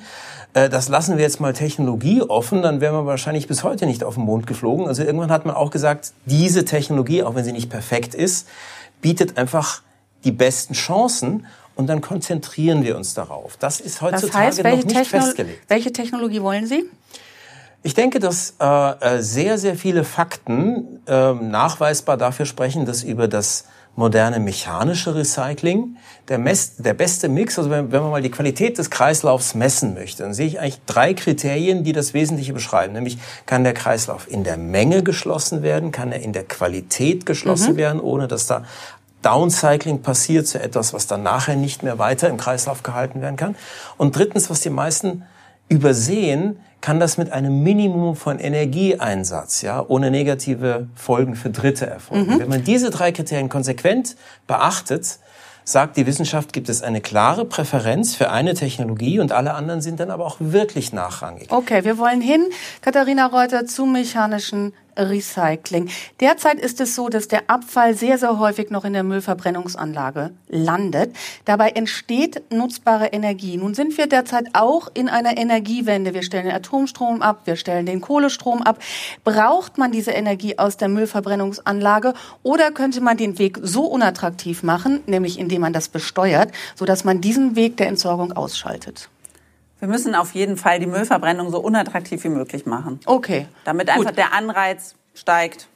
Äh, 0.54 0.70
das 0.70 0.88
lassen 0.88 1.18
wir 1.18 1.24
jetzt 1.24 1.42
mal 1.42 1.52
Technologie 1.52 2.22
offen, 2.22 2.62
dann 2.62 2.80
wären 2.80 2.96
wir 2.96 3.06
wahrscheinlich 3.06 3.48
bis 3.48 3.64
heute 3.64 3.88
nicht 3.88 4.06
auf 4.06 4.16
den 4.16 4.24
Mond 4.24 4.48
geflogen. 4.48 4.88
Also 4.88 5.04
irgendwann 5.04 5.32
hat 5.32 5.46
man 5.46 5.56
auch 5.56 5.72
gesagt, 5.72 6.14
diese 6.26 6.64
Technologie, 6.64 7.24
auch 7.24 7.36
wenn 7.36 7.44
sie 7.44 7.52
nicht 7.52 7.70
perfekt 7.70 8.16
ist, 8.16 8.48
bietet 9.02 9.38
einfach 9.38 9.82
die 10.24 10.32
besten 10.32 10.74
Chancen 10.74 11.46
und 11.82 11.88
dann 11.88 12.00
konzentrieren 12.00 12.84
wir 12.84 12.96
uns 12.96 13.16
darauf. 13.16 13.58
Das 13.58 13.80
ist 13.80 14.02
heutzutage 14.02 14.28
das 14.28 14.36
heißt, 14.36 14.64
noch 14.64 14.72
nicht 14.72 14.88
Techno 14.88 15.20
festgelegt. 15.20 15.64
Welche 15.68 15.92
Technologie 15.92 16.42
wollen 16.42 16.68
Sie? 16.68 16.86
Ich 17.84 17.96
denke, 17.96 18.20
dass 18.20 18.54
äh, 18.60 18.66
äh, 18.66 19.22
sehr, 19.22 19.58
sehr 19.58 19.76
viele 19.76 20.04
Fakten 20.04 21.00
äh, 21.08 21.34
nachweisbar 21.34 22.18
dafür 22.18 22.46
sprechen, 22.46 22.86
dass 22.86 23.02
über 23.02 23.28
das 23.28 23.66
moderne 23.96 24.40
mechanische 24.40 25.16
Recycling 25.16 25.98
der, 26.30 26.38
Mess, 26.38 26.78
der 26.78 26.94
beste 26.94 27.28
Mix, 27.28 27.58
also 27.58 27.70
wenn, 27.70 27.92
wenn 27.92 28.02
man 28.02 28.12
mal 28.12 28.22
die 28.22 28.32
Qualität 28.32 28.78
des 28.78 28.90
Kreislaufs 28.90 29.54
messen 29.54 29.96
möchte, 29.96 30.24
dann 30.24 30.34
sehe 30.34 30.48
ich 30.48 30.60
eigentlich 30.60 30.80
drei 30.86 31.14
Kriterien, 31.14 31.84
die 31.84 31.92
das 31.92 32.14
Wesentliche 32.14 32.54
beschreiben. 32.54 32.94
Nämlich, 32.94 33.18
kann 33.48 33.64
der 33.64 33.74
Kreislauf 33.74 34.30
in 34.30 34.44
der 34.44 34.58
Menge 34.58 35.04
geschlossen 35.04 35.62
werden, 35.62 35.92
kann 35.92 36.12
er 36.12 36.22
in 36.22 36.32
der 36.32 36.44
Qualität 36.44 37.26
geschlossen 37.26 37.74
mhm. 37.74 37.78
werden, 37.78 38.00
ohne 38.00 38.28
dass 38.28 38.48
da 38.48 38.64
Downcycling 39.22 40.02
passiert 40.02 40.48
zu 40.48 40.62
etwas, 40.62 40.94
was 40.94 41.08
dann 41.08 41.24
nachher 41.24 41.56
nicht 41.56 41.84
mehr 41.84 42.00
weiter 42.00 42.30
im 42.30 42.38
Kreislauf 42.38 42.84
gehalten 42.84 43.22
werden 43.22 43.36
kann. 43.36 43.56
Und 43.98 44.16
drittens, 44.16 44.50
was 44.50 44.62
die 44.62 44.70
meisten 44.70 45.24
übersehen, 45.70 46.60
kann 46.82 47.00
das 47.00 47.18
mit 47.18 47.32
einem 47.32 47.62
Minimum 47.64 48.16
von 48.16 48.40
Energieeinsatz, 48.40 49.62
ja, 49.62 49.86
ohne 49.88 50.10
negative 50.10 50.88
Folgen 50.96 51.36
für 51.36 51.52
Dritte 51.52 51.86
erfolgen. 51.86 52.36
Mhm. 52.36 52.40
Wenn 52.40 52.50
man 52.50 52.64
diese 52.64 52.90
drei 52.90 53.12
Kriterien 53.12 53.50
konsequent 53.50 54.16
beachtet, 54.48 55.20
sagt 55.64 55.96
die 55.98 56.08
Wissenschaft, 56.08 56.54
gibt 56.54 56.70
es 56.70 56.82
eine 56.82 57.02
klare 57.02 57.46
Präferenz 57.46 58.16
für 58.16 58.32
eine 58.32 58.56
Technologie 58.56 59.20
und 59.20 59.32
alle 59.32 59.54
anderen 59.54 59.82
sind 59.82 60.00
dann 60.00 60.10
aber 60.10 60.26
auch 60.26 60.38
wirklich 60.40 60.92
nachrangig. 60.92 61.52
Okay, 61.52 61.84
wir 61.84 61.98
wollen 61.98 62.20
hin, 62.20 62.46
Katharina 62.82 63.28
Reuter, 63.28 63.66
zum 63.68 63.94
mechanischen 63.94 64.74
Recycling. 64.98 65.90
Derzeit 66.20 66.60
ist 66.60 66.82
es 66.82 66.96
so, 66.96 67.10
dass 67.10 67.28
der 67.28 67.50
Abfall 67.50 67.96
sehr, 67.96 68.18
sehr 68.18 68.40
häufig 68.40 68.70
noch 68.70 68.86
in 68.86 68.94
der 68.94 69.04
Müllverbrennungsanlage 69.04 70.32
landet. 70.50 71.16
Dabei 71.46 71.70
entsteht 71.70 72.52
nutzbare 72.52 73.08
Energie. 73.08 73.58
Nun 73.58 73.74
sind 73.74 73.98
wir 73.98 74.08
derzeit 74.08 74.46
auch 74.54 74.90
in 74.94 75.10
einer 75.10 75.38
Energiewende. 75.38 76.14
Wir 76.14 76.24
stellen 76.24 76.46
den 76.46 76.56
Atomstrom 76.56 77.22
ab, 77.22 77.42
wir 77.46 77.56
stellen 77.56 77.86
den 77.86 78.02
Kohlestrom 78.02 78.62
ab. 78.62 78.80
Braucht 79.24 79.78
man 79.78 79.92
diese 79.92 80.12
Energie 80.12 80.58
aus 80.58 80.78
der 80.78 80.90
Müllverbrennungsanlage 80.90 82.14
oder 82.44 82.72
könnte 82.72 83.02
man 83.02 83.18
den 83.18 83.40
Weg 83.40 83.60
so 83.62 83.86
unattraktiv 83.86 84.64
machen, 84.64 85.02
nämlich 85.06 85.40
indem 85.40 85.62
man 85.62 85.74
das 85.74 85.90
besteuert, 85.90 86.52
sodass 86.76 87.04
man 87.04 87.22
diesen 87.22 87.56
Weg 87.56 87.78
der 87.78 87.88
Entsorgung 87.88 88.34
ausschaltet? 88.34 89.10
Wir 89.82 89.88
müssen 89.88 90.14
auf 90.14 90.36
jeden 90.36 90.58
Fall 90.58 90.80
die 90.80 90.86
Müllverbrennung 90.86 91.50
so 91.50 91.60
unattraktiv 91.60 92.24
wie 92.24 92.30
möglich 92.30 92.68
machen. 92.68 93.00
Okay. 93.08 93.48
Damit 93.66 93.90
einfach 93.90 94.10
Gut. 94.10 94.18
der 94.18 94.32
Anreiz 94.32 94.94
steigt. 95.16 95.68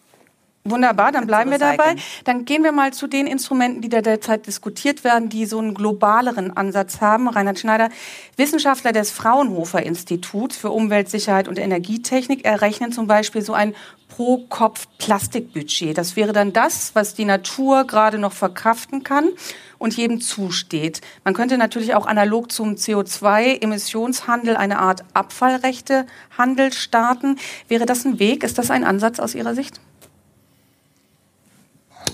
Wunderbar, 0.68 1.12
dann 1.12 1.28
bleiben 1.28 1.52
wir 1.52 1.60
dabei. 1.60 1.96
Dann 2.24 2.44
gehen 2.44 2.64
wir 2.64 2.72
mal 2.72 2.92
zu 2.92 3.06
den 3.06 3.28
Instrumenten, 3.28 3.82
die 3.82 3.90
da 3.90 4.02
derzeit 4.02 4.48
diskutiert 4.48 5.04
werden, 5.04 5.30
die 5.30 5.46
so 5.46 5.60
einen 5.60 5.76
globaleren 5.76 6.58
Ansatz 6.58 7.02
haben. 7.02 7.30
Reinhard 7.30 7.60
Schneider, 7.60 7.90
Wissenschaftler 8.36 8.92
des 8.92 9.12
Fraunhofer 9.12 9.84
Instituts 9.84 10.58
für 10.58 10.72
Umweltsicherheit 10.72 11.48
und 11.48 11.60
Energietechnik, 11.60 12.46
errechnen 12.46 12.92
zum 12.92 13.06
Beispiel 13.06 13.44
so 13.44 13.54
ein 13.54 13.76
Pro-Kopf-Plastikbudget. 14.08 15.96
Das 15.96 16.16
wäre 16.16 16.34
dann 16.34 16.52
das, 16.52 16.96
was 16.96 17.14
die 17.14 17.26
Natur 17.26 17.86
gerade 17.86 18.18
noch 18.18 18.34
verkraften 18.34 19.04
kann 19.04 19.30
und 19.78 19.96
jedem 19.96 20.20
zusteht. 20.20 21.02
Man 21.24 21.36
könnte 21.36 21.60
natürlich 21.60 21.94
auch 21.94 22.08
analog 22.08 22.52
zum 22.52 22.74
CO2-Emissionshandel 22.74 24.56
eine 24.56 24.80
Art 24.80 25.04
Abfallrechtehandel 25.14 26.74
starten. 26.74 27.38
Wäre 27.68 27.86
das 27.86 28.04
ein 28.04 28.18
Weg? 28.18 28.44
Ist 28.44 28.58
das 28.58 28.72
ein 28.72 28.84
Ansatz 28.84 29.20
aus 29.20 29.36
Ihrer 29.36 29.54
Sicht? 29.54 29.80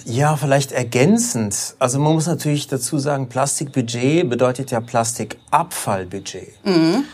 Ja, 0.06 0.36
vielleicht 0.36 0.72
ergänzend. 0.72 1.76
Also 1.80 2.00
man 2.00 2.14
muss 2.14 2.28
natürlich 2.28 2.68
dazu 2.68 2.98
sagen, 3.00 3.30
Plastikbudget 3.30 4.30
bedeutet 4.30 4.72
ja 4.72 4.82
Plastikabfallbudget. 4.82 6.66
Mhm. 6.66 7.06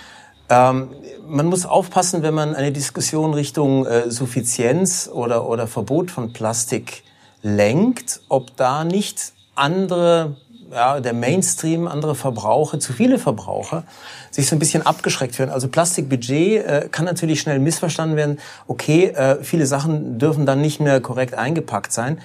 Ähm, 0.50 0.89
man 1.27 1.46
muss 1.48 1.65
aufpassen, 1.65 2.24
wenn 2.24 2.34
man 2.34 2.56
eine 2.56 2.72
Diskussion 2.72 3.34
Richtung 3.34 3.86
äh, 3.86 4.10
Suffizienz 4.10 5.10
oder, 5.12 5.48
oder 5.48 5.67
Verbot 5.67 6.12
von 6.12 6.32
Plastik 6.32 7.03
lenkt, 7.41 8.22
ob 8.29 8.56
da 8.56 8.84
nicht 8.84 9.34
andere, 9.56 10.38
ja, 10.72 11.00
der 11.00 11.13
Mainstream, 11.13 11.88
andere 11.88 12.15
Verbraucher, 12.15 12.79
zu 12.79 12.94
viele 12.94 13.20
Verbraucher, 13.20 13.84
sich 14.32 14.48
so 14.48 14.56
ein 14.56 14.60
bisschen 14.60 14.86
abgeschreckt 14.86 15.38
werden. 15.38 15.51
Also 15.51 15.67
Plastikbudget 15.67 16.65
äh, 16.65 16.89
kann 16.91 17.06
natürlich 17.06 17.41
schnell 17.41 17.60
missverstanden 17.60 18.15
werden. 18.15 18.39
Okay, 18.67 19.08
äh, 19.08 19.44
viele 19.44 19.65
Sachen 19.65 20.17
dürfen 20.20 20.46
dann 20.46 20.62
nicht 20.62 20.79
mehr 20.79 21.01
korrekt 21.01 21.34
eingepackt 21.34 21.91
sein. 21.91 22.20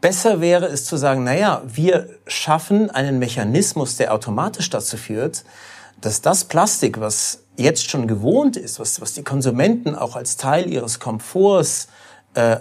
Besser 0.00 0.40
wäre 0.40 0.66
es 0.66 0.84
zu 0.84 0.96
sagen, 0.96 1.24
naja, 1.24 1.62
wir 1.66 2.08
schaffen 2.26 2.90
einen 2.90 3.18
Mechanismus, 3.18 3.96
der 3.96 4.12
automatisch 4.12 4.70
dazu 4.70 4.96
führt, 4.96 5.44
dass 6.00 6.20
das 6.20 6.44
Plastik, 6.44 7.00
was 7.00 7.40
jetzt 7.56 7.90
schon 7.90 8.06
gewohnt 8.06 8.56
ist, 8.56 8.78
was, 8.78 9.00
was 9.00 9.14
die 9.14 9.24
Konsumenten 9.24 9.94
auch 9.94 10.14
als 10.14 10.36
Teil 10.36 10.70
ihres 10.70 11.00
Komforts 11.00 11.88
äh, 12.34 12.58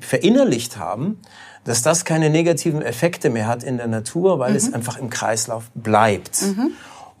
verinnerlicht 0.00 0.76
haben, 0.76 1.20
dass 1.64 1.82
das 1.82 2.04
keine 2.04 2.30
negativen 2.30 2.82
Effekte 2.82 3.30
mehr 3.30 3.46
hat 3.46 3.62
in 3.62 3.76
der 3.76 3.88
Natur, 3.88 4.38
weil 4.38 4.50
mhm. 4.52 4.56
es 4.56 4.72
einfach 4.72 4.98
im 4.98 5.10
Kreislauf 5.10 5.64
bleibt. 5.74 6.42
Mhm. 6.42 6.72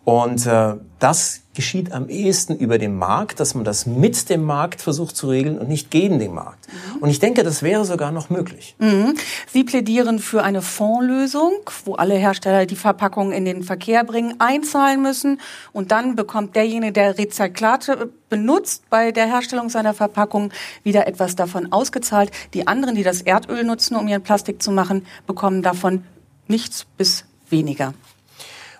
Und 0.06 0.46
äh, 0.46 0.74
das 1.00 1.40
geschieht 1.52 1.90
am 1.90 2.08
ehesten 2.08 2.54
über 2.56 2.78
den 2.78 2.96
Markt, 2.96 3.40
dass 3.40 3.56
man 3.56 3.64
das 3.64 3.86
mit 3.86 4.30
dem 4.30 4.44
Markt 4.44 4.80
versucht 4.80 5.16
zu 5.16 5.28
regeln 5.28 5.58
und 5.58 5.68
nicht 5.68 5.90
gegen 5.90 6.20
den 6.20 6.32
Markt. 6.32 6.68
Mhm. 6.68 7.02
Und 7.02 7.10
ich 7.10 7.18
denke, 7.18 7.42
das 7.42 7.64
wäre 7.64 7.84
sogar 7.84 8.12
noch 8.12 8.30
möglich. 8.30 8.76
Mhm. 8.78 9.14
Sie 9.48 9.64
plädieren 9.64 10.20
für 10.20 10.44
eine 10.44 10.62
Fondslösung, 10.62 11.54
wo 11.84 11.96
alle 11.96 12.14
Hersteller 12.14 12.66
die 12.66 12.76
Verpackung 12.76 13.32
in 13.32 13.44
den 13.44 13.64
Verkehr 13.64 14.04
bringen, 14.04 14.36
einzahlen 14.38 15.02
müssen 15.02 15.40
und 15.72 15.90
dann 15.90 16.14
bekommt 16.14 16.54
derjenige, 16.54 16.92
der 16.92 17.18
Rezyklate 17.18 18.12
benutzt 18.28 18.84
bei 18.88 19.10
der 19.10 19.26
Herstellung 19.26 19.70
seiner 19.70 19.92
Verpackung, 19.92 20.52
wieder 20.84 21.08
etwas 21.08 21.34
davon 21.34 21.72
ausgezahlt. 21.72 22.30
Die 22.54 22.68
anderen, 22.68 22.94
die 22.94 23.02
das 23.02 23.22
Erdöl 23.22 23.64
nutzen, 23.64 23.96
um 23.96 24.06
ihren 24.06 24.22
Plastik 24.22 24.62
zu 24.62 24.70
machen, 24.70 25.04
bekommen 25.26 25.62
davon 25.62 26.04
nichts 26.46 26.86
bis 26.96 27.24
weniger. 27.50 27.92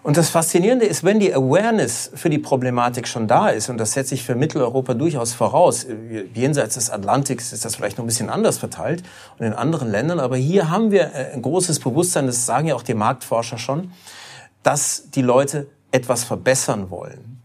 Und 0.06 0.16
das 0.16 0.30
Faszinierende 0.30 0.86
ist, 0.86 1.02
wenn 1.02 1.18
die 1.18 1.34
Awareness 1.34 2.12
für 2.14 2.30
die 2.30 2.38
Problematik 2.38 3.08
schon 3.08 3.26
da 3.26 3.48
ist, 3.48 3.68
und 3.70 3.76
das 3.76 3.90
setze 3.90 4.14
ich 4.14 4.22
für 4.22 4.36
Mitteleuropa 4.36 4.94
durchaus 4.94 5.32
voraus, 5.32 5.84
jenseits 6.32 6.76
des 6.76 6.90
Atlantiks 6.90 7.52
ist 7.52 7.64
das 7.64 7.74
vielleicht 7.74 7.98
noch 7.98 8.04
ein 8.04 8.06
bisschen 8.06 8.30
anders 8.30 8.56
verteilt 8.56 9.02
und 9.36 9.46
in 9.46 9.52
anderen 9.52 9.90
Ländern, 9.90 10.20
aber 10.20 10.36
hier 10.36 10.70
haben 10.70 10.92
wir 10.92 11.12
äh, 11.12 11.32
ein 11.34 11.42
großes 11.42 11.80
Bewusstsein, 11.80 12.26
das 12.26 12.46
sagen 12.46 12.68
ja 12.68 12.76
auch 12.76 12.84
die 12.84 12.94
Marktforscher 12.94 13.58
schon, 13.58 13.90
dass 14.62 15.10
die 15.10 15.22
Leute 15.22 15.66
etwas 15.90 16.22
verbessern 16.22 16.88
wollen. 16.90 17.42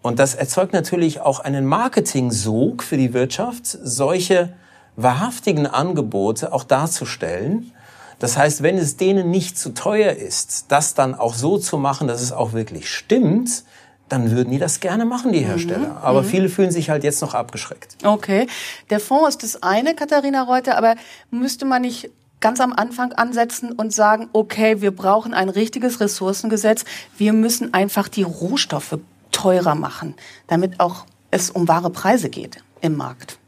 Und 0.00 0.20
das 0.20 0.36
erzeugt 0.36 0.74
natürlich 0.74 1.20
auch 1.20 1.40
einen 1.40 1.66
Marketing-Sog 1.66 2.84
für 2.84 2.96
die 2.96 3.12
Wirtschaft, 3.12 3.66
solche 3.66 4.52
wahrhaftigen 4.94 5.66
Angebote 5.66 6.52
auch 6.52 6.62
darzustellen 6.62 7.72
das 8.18 8.36
heißt, 8.36 8.62
wenn 8.62 8.78
es 8.78 8.96
denen 8.96 9.30
nicht 9.30 9.58
zu 9.58 9.74
teuer 9.74 10.12
ist, 10.12 10.66
das 10.68 10.94
dann 10.94 11.14
auch 11.14 11.34
so 11.34 11.58
zu 11.58 11.78
machen, 11.78 12.08
dass 12.08 12.20
es 12.20 12.32
auch 12.32 12.52
wirklich 12.52 12.90
stimmt, 12.90 13.64
dann 14.08 14.30
würden 14.30 14.50
die 14.50 14.58
das 14.58 14.80
gerne 14.80 15.04
machen, 15.04 15.32
die 15.32 15.40
Hersteller. 15.40 15.90
Mhm. 15.90 15.96
Aber 16.02 16.22
mhm. 16.22 16.26
viele 16.26 16.48
fühlen 16.48 16.70
sich 16.70 16.90
halt 16.90 17.04
jetzt 17.04 17.20
noch 17.20 17.34
abgeschreckt. 17.34 17.96
Okay. 18.04 18.46
Der 18.90 19.00
Fonds 19.00 19.28
ist 19.28 19.42
das 19.42 19.62
eine, 19.62 19.94
Katharina 19.94 20.42
Reuter, 20.42 20.76
aber 20.76 20.96
müsste 21.30 21.64
man 21.64 21.82
nicht 21.82 22.10
ganz 22.40 22.60
am 22.60 22.72
Anfang 22.72 23.12
ansetzen 23.12 23.72
und 23.72 23.92
sagen, 23.92 24.28
okay, 24.32 24.80
wir 24.80 24.92
brauchen 24.92 25.34
ein 25.34 25.48
richtiges 25.48 26.00
Ressourcengesetz. 26.00 26.84
Wir 27.16 27.32
müssen 27.32 27.74
einfach 27.74 28.08
die 28.08 28.22
Rohstoffe 28.22 28.98
teurer 29.32 29.74
machen, 29.74 30.14
damit 30.46 30.80
auch 30.80 31.04
es 31.30 31.50
um 31.50 31.68
wahre 31.68 31.90
Preise 31.90 32.30
geht 32.30 32.62
im 32.80 32.96
Markt. 32.96 33.38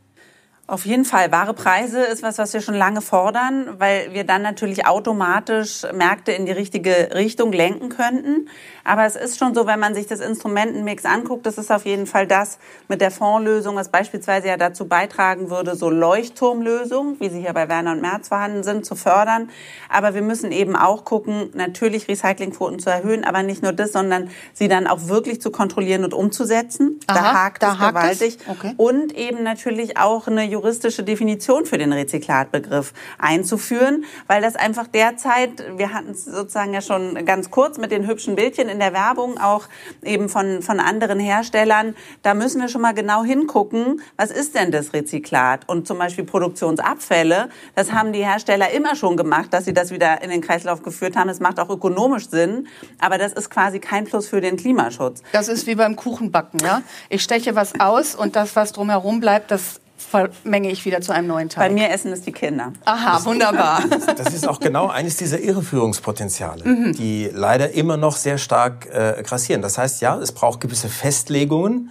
Auf 0.70 0.86
jeden 0.86 1.04
Fall. 1.04 1.32
Wahre 1.32 1.52
Preise 1.52 2.00
ist 2.00 2.22
was, 2.22 2.38
was 2.38 2.54
wir 2.54 2.60
schon 2.60 2.76
lange 2.76 3.00
fordern, 3.00 3.74
weil 3.78 4.14
wir 4.14 4.22
dann 4.22 4.42
natürlich 4.42 4.86
automatisch 4.86 5.82
Märkte 5.92 6.30
in 6.30 6.46
die 6.46 6.52
richtige 6.52 7.10
Richtung 7.12 7.50
lenken 7.50 7.88
könnten. 7.88 8.48
Aber 8.84 9.04
es 9.04 9.16
ist 9.16 9.36
schon 9.36 9.52
so, 9.52 9.66
wenn 9.66 9.80
man 9.80 9.96
sich 9.96 10.06
das 10.06 10.20
Instrumentenmix 10.20 11.04
anguckt, 11.06 11.44
das 11.44 11.58
ist 11.58 11.72
auf 11.72 11.86
jeden 11.86 12.06
Fall 12.06 12.28
das 12.28 12.60
mit 12.86 13.00
der 13.00 13.10
Fondslösung, 13.10 13.74
was 13.74 13.88
beispielsweise 13.88 14.46
ja 14.46 14.56
dazu 14.56 14.86
beitragen 14.86 15.50
würde, 15.50 15.74
so 15.74 15.90
Leuchtturmlösungen, 15.90 17.18
wie 17.18 17.30
sie 17.30 17.40
hier 17.40 17.52
bei 17.52 17.68
Werner 17.68 17.90
und 17.90 18.00
Merz 18.00 18.28
vorhanden 18.28 18.62
sind, 18.62 18.86
zu 18.86 18.94
fördern. 18.94 19.50
Aber 19.88 20.14
wir 20.14 20.22
müssen 20.22 20.52
eben 20.52 20.76
auch 20.76 21.04
gucken, 21.04 21.50
natürlich 21.54 22.06
Recyclingquoten 22.06 22.78
zu 22.78 22.90
erhöhen, 22.90 23.24
aber 23.24 23.42
nicht 23.42 23.64
nur 23.64 23.72
das, 23.72 23.90
sondern 23.90 24.30
sie 24.52 24.68
dann 24.68 24.86
auch 24.86 25.08
wirklich 25.08 25.40
zu 25.40 25.50
kontrollieren 25.50 26.04
und 26.04 26.14
umzusetzen. 26.14 27.00
Aha, 27.08 27.18
da 27.18 27.32
hakt 27.32 27.62
da 27.64 27.72
es 27.72 27.78
gewaltig. 27.78 28.38
Okay. 28.46 28.74
Und 28.76 29.16
eben 29.16 29.42
natürlich 29.42 29.98
auch 29.98 30.28
eine 30.28 30.44
juristische 30.60 31.02
Definition 31.02 31.64
für 31.64 31.78
den 31.78 31.92
Rezyklatbegriff 31.92 32.92
einzuführen, 33.18 34.04
weil 34.26 34.42
das 34.42 34.56
einfach 34.56 34.86
derzeit, 34.86 35.64
wir 35.76 35.92
hatten 35.92 36.10
es 36.10 36.26
sozusagen 36.26 36.74
ja 36.74 36.82
schon 36.82 37.24
ganz 37.24 37.50
kurz 37.50 37.78
mit 37.78 37.90
den 37.90 38.06
hübschen 38.06 38.36
Bildchen 38.36 38.68
in 38.68 38.78
der 38.78 38.92
Werbung, 38.92 39.38
auch 39.38 39.68
eben 40.02 40.28
von, 40.28 40.62
von 40.62 40.80
anderen 40.80 41.18
Herstellern, 41.18 41.94
da 42.22 42.34
müssen 42.34 42.60
wir 42.60 42.68
schon 42.68 42.82
mal 42.82 42.92
genau 42.92 43.24
hingucken, 43.24 44.02
was 44.16 44.30
ist 44.30 44.54
denn 44.54 44.70
das 44.70 44.92
Rezyklat? 44.92 45.68
Und 45.68 45.86
zum 45.86 45.98
Beispiel 45.98 46.24
Produktionsabfälle, 46.24 47.48
das 47.74 47.92
haben 47.92 48.12
die 48.12 48.24
Hersteller 48.24 48.70
immer 48.70 48.96
schon 48.96 49.16
gemacht, 49.16 49.52
dass 49.52 49.64
sie 49.64 49.72
das 49.72 49.90
wieder 49.90 50.22
in 50.22 50.30
den 50.30 50.42
Kreislauf 50.42 50.82
geführt 50.82 51.16
haben. 51.16 51.30
Es 51.30 51.40
macht 51.40 51.58
auch 51.58 51.70
ökonomisch 51.70 52.28
Sinn, 52.28 52.68
aber 52.98 53.16
das 53.16 53.32
ist 53.32 53.50
quasi 53.50 53.80
kein 53.80 54.04
Plus 54.04 54.26
für 54.26 54.40
den 54.40 54.56
Klimaschutz. 54.56 55.22
Das 55.32 55.48
ist 55.48 55.66
wie 55.66 55.74
beim 55.74 55.96
Kuchenbacken, 55.96 56.60
ja? 56.60 56.82
Ich 57.08 57.22
steche 57.22 57.54
was 57.54 57.80
aus 57.80 58.14
und 58.14 58.36
das, 58.36 58.56
was 58.56 58.72
drumherum 58.72 59.20
bleibt, 59.20 59.50
das 59.50 59.80
vermenge 60.00 60.70
ich 60.70 60.84
wieder 60.84 61.00
zu 61.00 61.12
einem 61.12 61.28
neuen 61.28 61.48
Teig. 61.48 61.68
Bei 61.68 61.74
mir 61.74 61.90
essen 61.90 62.12
es 62.12 62.22
die 62.22 62.32
Kinder. 62.32 62.72
Aha, 62.84 63.24
wunderbar. 63.24 63.84
Das 64.16 64.34
ist 64.34 64.48
auch 64.48 64.60
genau 64.60 64.88
eines 64.88 65.16
dieser 65.16 65.40
Irreführungspotenziale, 65.40 66.64
mhm. 66.64 66.92
die 66.94 67.30
leider 67.32 67.72
immer 67.72 67.96
noch 67.96 68.16
sehr 68.16 68.38
stark 68.38 68.86
äh, 68.86 69.22
grassieren. 69.22 69.62
Das 69.62 69.78
heißt, 69.78 70.00
ja, 70.00 70.18
es 70.18 70.32
braucht 70.32 70.60
gewisse 70.60 70.88
Festlegungen. 70.88 71.90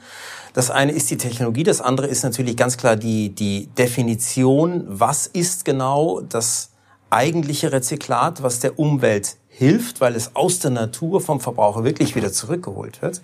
Das 0.53 0.71
eine 0.71 0.91
ist 0.91 1.09
die 1.09 1.17
Technologie, 1.17 1.63
das 1.63 1.81
andere 1.81 2.07
ist 2.07 2.23
natürlich 2.23 2.57
ganz 2.57 2.77
klar 2.77 2.95
die, 2.95 3.29
die 3.29 3.67
Definition, 3.77 4.83
was 4.87 5.27
ist 5.27 5.63
genau 5.63 6.21
das 6.21 6.71
eigentliche 7.09 7.71
Rezyklat, 7.71 8.43
was 8.43 8.59
der 8.59 8.79
Umwelt 8.79 9.37
hilft, 9.47 10.01
weil 10.01 10.15
es 10.15 10.35
aus 10.35 10.59
der 10.59 10.71
Natur 10.71 11.21
vom 11.21 11.39
Verbraucher 11.39 11.83
wirklich 11.83 12.15
wieder 12.15 12.31
zurückgeholt 12.31 13.01
wird. 13.01 13.21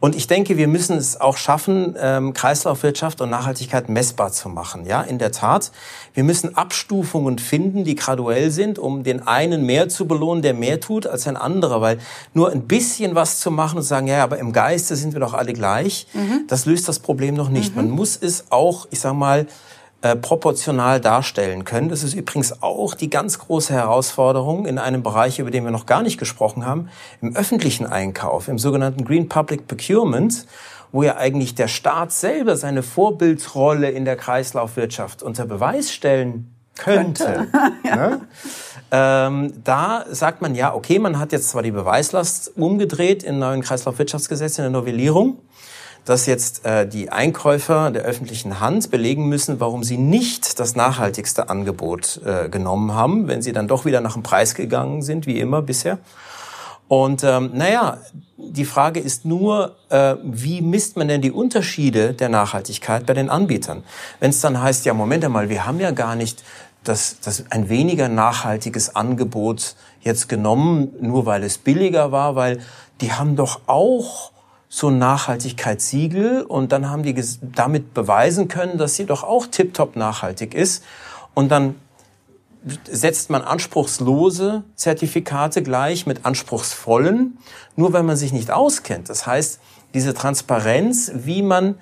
Und 0.00 0.14
ich 0.14 0.28
denke, 0.28 0.56
wir 0.56 0.68
müssen 0.68 0.96
es 0.96 1.20
auch 1.20 1.36
schaffen, 1.36 1.96
ähm, 2.00 2.32
Kreislaufwirtschaft 2.32 3.20
und 3.20 3.30
Nachhaltigkeit 3.30 3.88
messbar 3.88 4.30
zu 4.30 4.48
machen. 4.48 4.86
Ja, 4.86 5.02
in 5.02 5.18
der 5.18 5.32
Tat. 5.32 5.72
Wir 6.14 6.22
müssen 6.22 6.56
Abstufungen 6.56 7.38
finden, 7.38 7.82
die 7.82 7.96
graduell 7.96 8.50
sind, 8.52 8.78
um 8.78 9.02
den 9.02 9.26
einen 9.26 9.66
mehr 9.66 9.88
zu 9.88 10.06
belohnen, 10.06 10.42
der 10.42 10.54
mehr 10.54 10.80
tut 10.80 11.06
als 11.06 11.26
ein 11.26 11.36
anderer. 11.36 11.80
Weil 11.80 11.98
nur 12.32 12.50
ein 12.50 12.62
bisschen 12.68 13.16
was 13.16 13.40
zu 13.40 13.50
machen 13.50 13.78
und 13.78 13.82
sagen, 13.82 14.06
ja, 14.06 14.22
aber 14.22 14.38
im 14.38 14.52
Geiste 14.52 14.94
sind 14.94 15.14
wir 15.14 15.20
doch 15.20 15.34
alle 15.34 15.52
gleich, 15.52 16.06
mhm. 16.14 16.44
das 16.46 16.64
löst 16.64 16.88
das 16.88 17.00
Problem 17.00 17.34
noch 17.34 17.48
nicht. 17.48 17.74
Mhm. 17.74 17.82
Man 17.82 17.90
muss 17.90 18.16
es 18.16 18.44
auch, 18.50 18.86
ich 18.90 19.00
sag 19.00 19.14
mal, 19.14 19.46
äh, 20.00 20.14
proportional 20.14 21.00
darstellen 21.00 21.64
können. 21.64 21.88
Das 21.88 22.04
ist 22.04 22.14
übrigens 22.14 22.62
auch 22.62 22.94
die 22.94 23.10
ganz 23.10 23.40
große 23.40 23.72
Herausforderung 23.72 24.64
in 24.66 24.78
einem 24.78 25.02
Bereich, 25.02 25.40
über 25.40 25.50
den 25.50 25.64
wir 25.64 25.72
noch 25.72 25.86
gar 25.86 26.02
nicht 26.02 26.18
gesprochen 26.18 26.64
haben, 26.64 26.88
im 27.20 27.34
öffentlichen 27.34 27.84
Einkauf, 27.84 28.46
im 28.46 28.58
sogenannten 28.58 29.04
Green 29.04 29.28
Public 29.28 29.66
Procurement, 29.66 30.46
wo 30.92 31.02
ja 31.02 31.16
eigentlich 31.16 31.56
der 31.56 31.66
Staat 31.66 32.12
selber 32.12 32.56
seine 32.56 32.84
Vorbildrolle 32.84 33.90
in 33.90 34.04
der 34.04 34.14
Kreislaufwirtschaft 34.14 35.22
unter 35.22 35.46
Beweis 35.46 35.90
stellen 35.92 36.54
könnte. 36.78 37.48
ja. 37.84 37.96
ne? 37.96 38.20
ähm, 38.92 39.52
da 39.64 40.04
sagt 40.10 40.40
man 40.40 40.54
ja, 40.54 40.74
okay, 40.74 40.98
man 40.98 41.18
hat 41.18 41.32
jetzt 41.32 41.50
zwar 41.50 41.62
die 41.62 41.72
Beweislast 41.72 42.56
umgedreht 42.56 43.24
im 43.24 43.38
neuen 43.38 43.62
Kreislaufwirtschaftsgesetz 43.62 44.58
in 44.58 44.62
der 44.62 44.70
Novellierung, 44.70 45.38
dass 46.08 46.24
jetzt 46.24 46.64
äh, 46.64 46.88
die 46.88 47.10
Einkäufer 47.10 47.90
der 47.90 48.02
öffentlichen 48.02 48.60
Hand 48.60 48.90
belegen 48.90 49.28
müssen, 49.28 49.60
warum 49.60 49.84
sie 49.84 49.98
nicht 49.98 50.58
das 50.58 50.74
nachhaltigste 50.74 51.50
Angebot 51.50 52.22
äh, 52.24 52.48
genommen 52.48 52.94
haben, 52.94 53.28
wenn 53.28 53.42
sie 53.42 53.52
dann 53.52 53.68
doch 53.68 53.84
wieder 53.84 54.00
nach 54.00 54.14
dem 54.14 54.22
Preis 54.22 54.54
gegangen 54.54 55.02
sind, 55.02 55.26
wie 55.26 55.38
immer 55.38 55.60
bisher. 55.60 55.98
Und 56.88 57.24
ähm, 57.24 57.50
naja, 57.52 57.98
die 58.38 58.64
Frage 58.64 59.00
ist 59.00 59.26
nur, 59.26 59.76
äh, 59.90 60.16
wie 60.24 60.62
misst 60.62 60.96
man 60.96 61.08
denn 61.08 61.20
die 61.20 61.30
Unterschiede 61.30 62.14
der 62.14 62.30
Nachhaltigkeit 62.30 63.04
bei 63.04 63.12
den 63.12 63.28
Anbietern? 63.28 63.82
Wenn 64.18 64.30
es 64.30 64.40
dann 64.40 64.62
heißt, 64.62 64.86
ja, 64.86 64.94
Moment 64.94 65.26
einmal, 65.26 65.50
wir 65.50 65.66
haben 65.66 65.78
ja 65.78 65.90
gar 65.90 66.16
nicht 66.16 66.42
das, 66.84 67.20
das 67.20 67.44
ein 67.50 67.68
weniger 67.68 68.08
nachhaltiges 68.08 68.96
Angebot 68.96 69.74
jetzt 70.00 70.30
genommen, 70.30 70.88
nur 71.02 71.26
weil 71.26 71.44
es 71.44 71.58
billiger 71.58 72.12
war, 72.12 72.34
weil 72.34 72.60
die 73.02 73.12
haben 73.12 73.36
doch 73.36 73.60
auch 73.66 74.32
so 74.68 74.88
ein 74.88 74.98
Nachhaltigkeitssiegel 74.98 76.42
und 76.42 76.72
dann 76.72 76.90
haben 76.90 77.02
die 77.02 77.14
damit 77.40 77.94
beweisen 77.94 78.48
können, 78.48 78.76
dass 78.76 78.96
sie 78.96 79.06
doch 79.06 79.24
auch 79.24 79.46
tiptop 79.46 79.96
nachhaltig 79.96 80.54
ist. 80.54 80.84
Und 81.34 81.48
dann 81.50 81.76
setzt 82.90 83.30
man 83.30 83.42
anspruchslose 83.42 84.64
Zertifikate 84.74 85.62
gleich 85.62 86.06
mit 86.06 86.26
anspruchsvollen, 86.26 87.38
nur 87.76 87.92
weil 87.92 88.02
man 88.02 88.16
sich 88.16 88.32
nicht 88.32 88.50
auskennt. 88.50 89.08
Das 89.08 89.26
heißt, 89.26 89.60
diese 89.94 90.12
Transparenz, 90.12 91.12
wie 91.14 91.42
man 91.42 91.76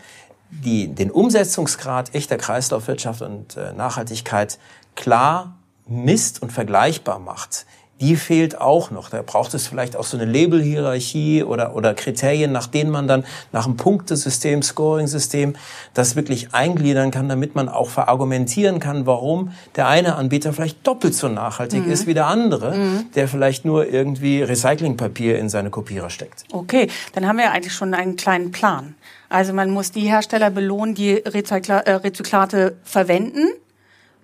die, 0.50 0.88
den 0.88 1.10
Umsetzungsgrad 1.10 2.14
echter 2.14 2.36
Kreislaufwirtschaft 2.36 3.22
und 3.22 3.56
äh, 3.56 3.72
Nachhaltigkeit 3.72 4.58
klar 4.94 5.56
misst 5.88 6.40
und 6.40 6.52
vergleichbar 6.52 7.18
macht, 7.18 7.66
die 8.00 8.16
fehlt 8.16 8.60
auch 8.60 8.90
noch. 8.90 9.08
Da 9.08 9.22
braucht 9.22 9.54
es 9.54 9.66
vielleicht 9.66 9.96
auch 9.96 10.04
so 10.04 10.16
eine 10.16 10.30
Labelhierarchie 10.30 11.42
oder, 11.42 11.74
oder 11.74 11.94
Kriterien, 11.94 12.52
nach 12.52 12.66
denen 12.66 12.90
man 12.90 13.08
dann 13.08 13.24
nach 13.52 13.66
einem 13.66 13.76
Punktesystem, 13.76 14.62
Scoring-System 14.62 15.54
das 15.94 16.16
wirklich 16.16 16.54
eingliedern 16.54 17.10
kann, 17.10 17.28
damit 17.28 17.54
man 17.54 17.68
auch 17.68 17.88
verargumentieren 17.88 18.80
kann, 18.80 19.06
warum 19.06 19.52
der 19.76 19.88
eine 19.88 20.16
Anbieter 20.16 20.52
vielleicht 20.52 20.86
doppelt 20.86 21.14
so 21.14 21.28
nachhaltig 21.28 21.86
mhm. 21.86 21.92
ist 21.92 22.06
wie 22.06 22.14
der 22.14 22.26
andere, 22.26 22.76
mhm. 22.76 23.06
der 23.14 23.28
vielleicht 23.28 23.64
nur 23.64 23.86
irgendwie 23.86 24.42
Recyclingpapier 24.42 25.38
in 25.38 25.48
seine 25.48 25.70
Kopierer 25.70 26.10
steckt. 26.10 26.44
Okay, 26.52 26.88
dann 27.14 27.26
haben 27.26 27.38
wir 27.38 27.50
eigentlich 27.52 27.74
schon 27.74 27.94
einen 27.94 28.16
kleinen 28.16 28.52
Plan. 28.52 28.94
Also 29.28 29.52
man 29.52 29.70
muss 29.70 29.90
die 29.90 30.08
Hersteller 30.08 30.50
belohnen, 30.50 30.94
die 30.94 31.14
Rezykla 31.14 31.80
äh, 31.80 31.92
Rezyklate 31.94 32.76
verwenden. 32.84 33.48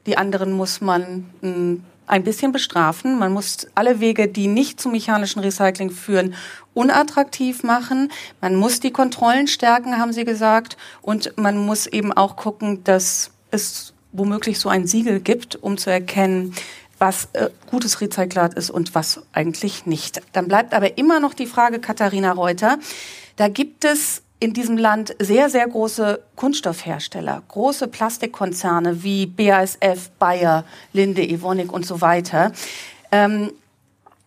Die 0.06 0.16
anderen 0.16 0.52
muss 0.52 0.80
man 0.80 1.30
mh, 1.40 1.54
hm, 1.54 1.84
ein 2.06 2.24
bisschen 2.24 2.52
bestrafen. 2.52 3.18
Man 3.18 3.32
muss 3.32 3.66
alle 3.74 4.00
Wege, 4.00 4.28
die 4.28 4.48
nicht 4.48 4.80
zum 4.80 4.92
mechanischen 4.92 5.40
Recycling 5.40 5.90
führen, 5.90 6.34
unattraktiv 6.74 7.62
machen. 7.62 8.10
Man 8.40 8.56
muss 8.56 8.80
die 8.80 8.90
Kontrollen 8.90 9.46
stärken, 9.46 9.98
haben 9.98 10.12
Sie 10.12 10.24
gesagt. 10.24 10.76
Und 11.00 11.36
man 11.36 11.58
muss 11.58 11.86
eben 11.86 12.12
auch 12.12 12.36
gucken, 12.36 12.84
dass 12.84 13.30
es 13.50 13.92
womöglich 14.12 14.58
so 14.58 14.68
ein 14.68 14.86
Siegel 14.86 15.20
gibt, 15.20 15.56
um 15.56 15.78
zu 15.78 15.90
erkennen, 15.90 16.54
was 16.98 17.28
äh, 17.32 17.50
gutes 17.66 18.00
Rezyklat 18.00 18.54
ist 18.54 18.70
und 18.70 18.94
was 18.94 19.22
eigentlich 19.32 19.86
nicht. 19.86 20.22
Dann 20.32 20.46
bleibt 20.46 20.72
aber 20.72 20.98
immer 20.98 21.18
noch 21.18 21.34
die 21.34 21.46
Frage, 21.46 21.80
Katharina 21.80 22.32
Reuter, 22.32 22.78
da 23.36 23.48
gibt 23.48 23.84
es 23.84 24.21
in 24.42 24.52
diesem 24.52 24.76
Land 24.76 25.14
sehr, 25.20 25.48
sehr 25.48 25.68
große 25.68 26.20
Kunststoffhersteller, 26.34 27.44
große 27.46 27.86
Plastikkonzerne 27.86 29.04
wie 29.04 29.26
BASF, 29.26 30.10
Bayer, 30.18 30.64
Linde, 30.92 31.22
Evonik 31.22 31.72
und 31.72 31.86
so 31.86 32.00
weiter. 32.00 32.50
Ähm, 33.12 33.52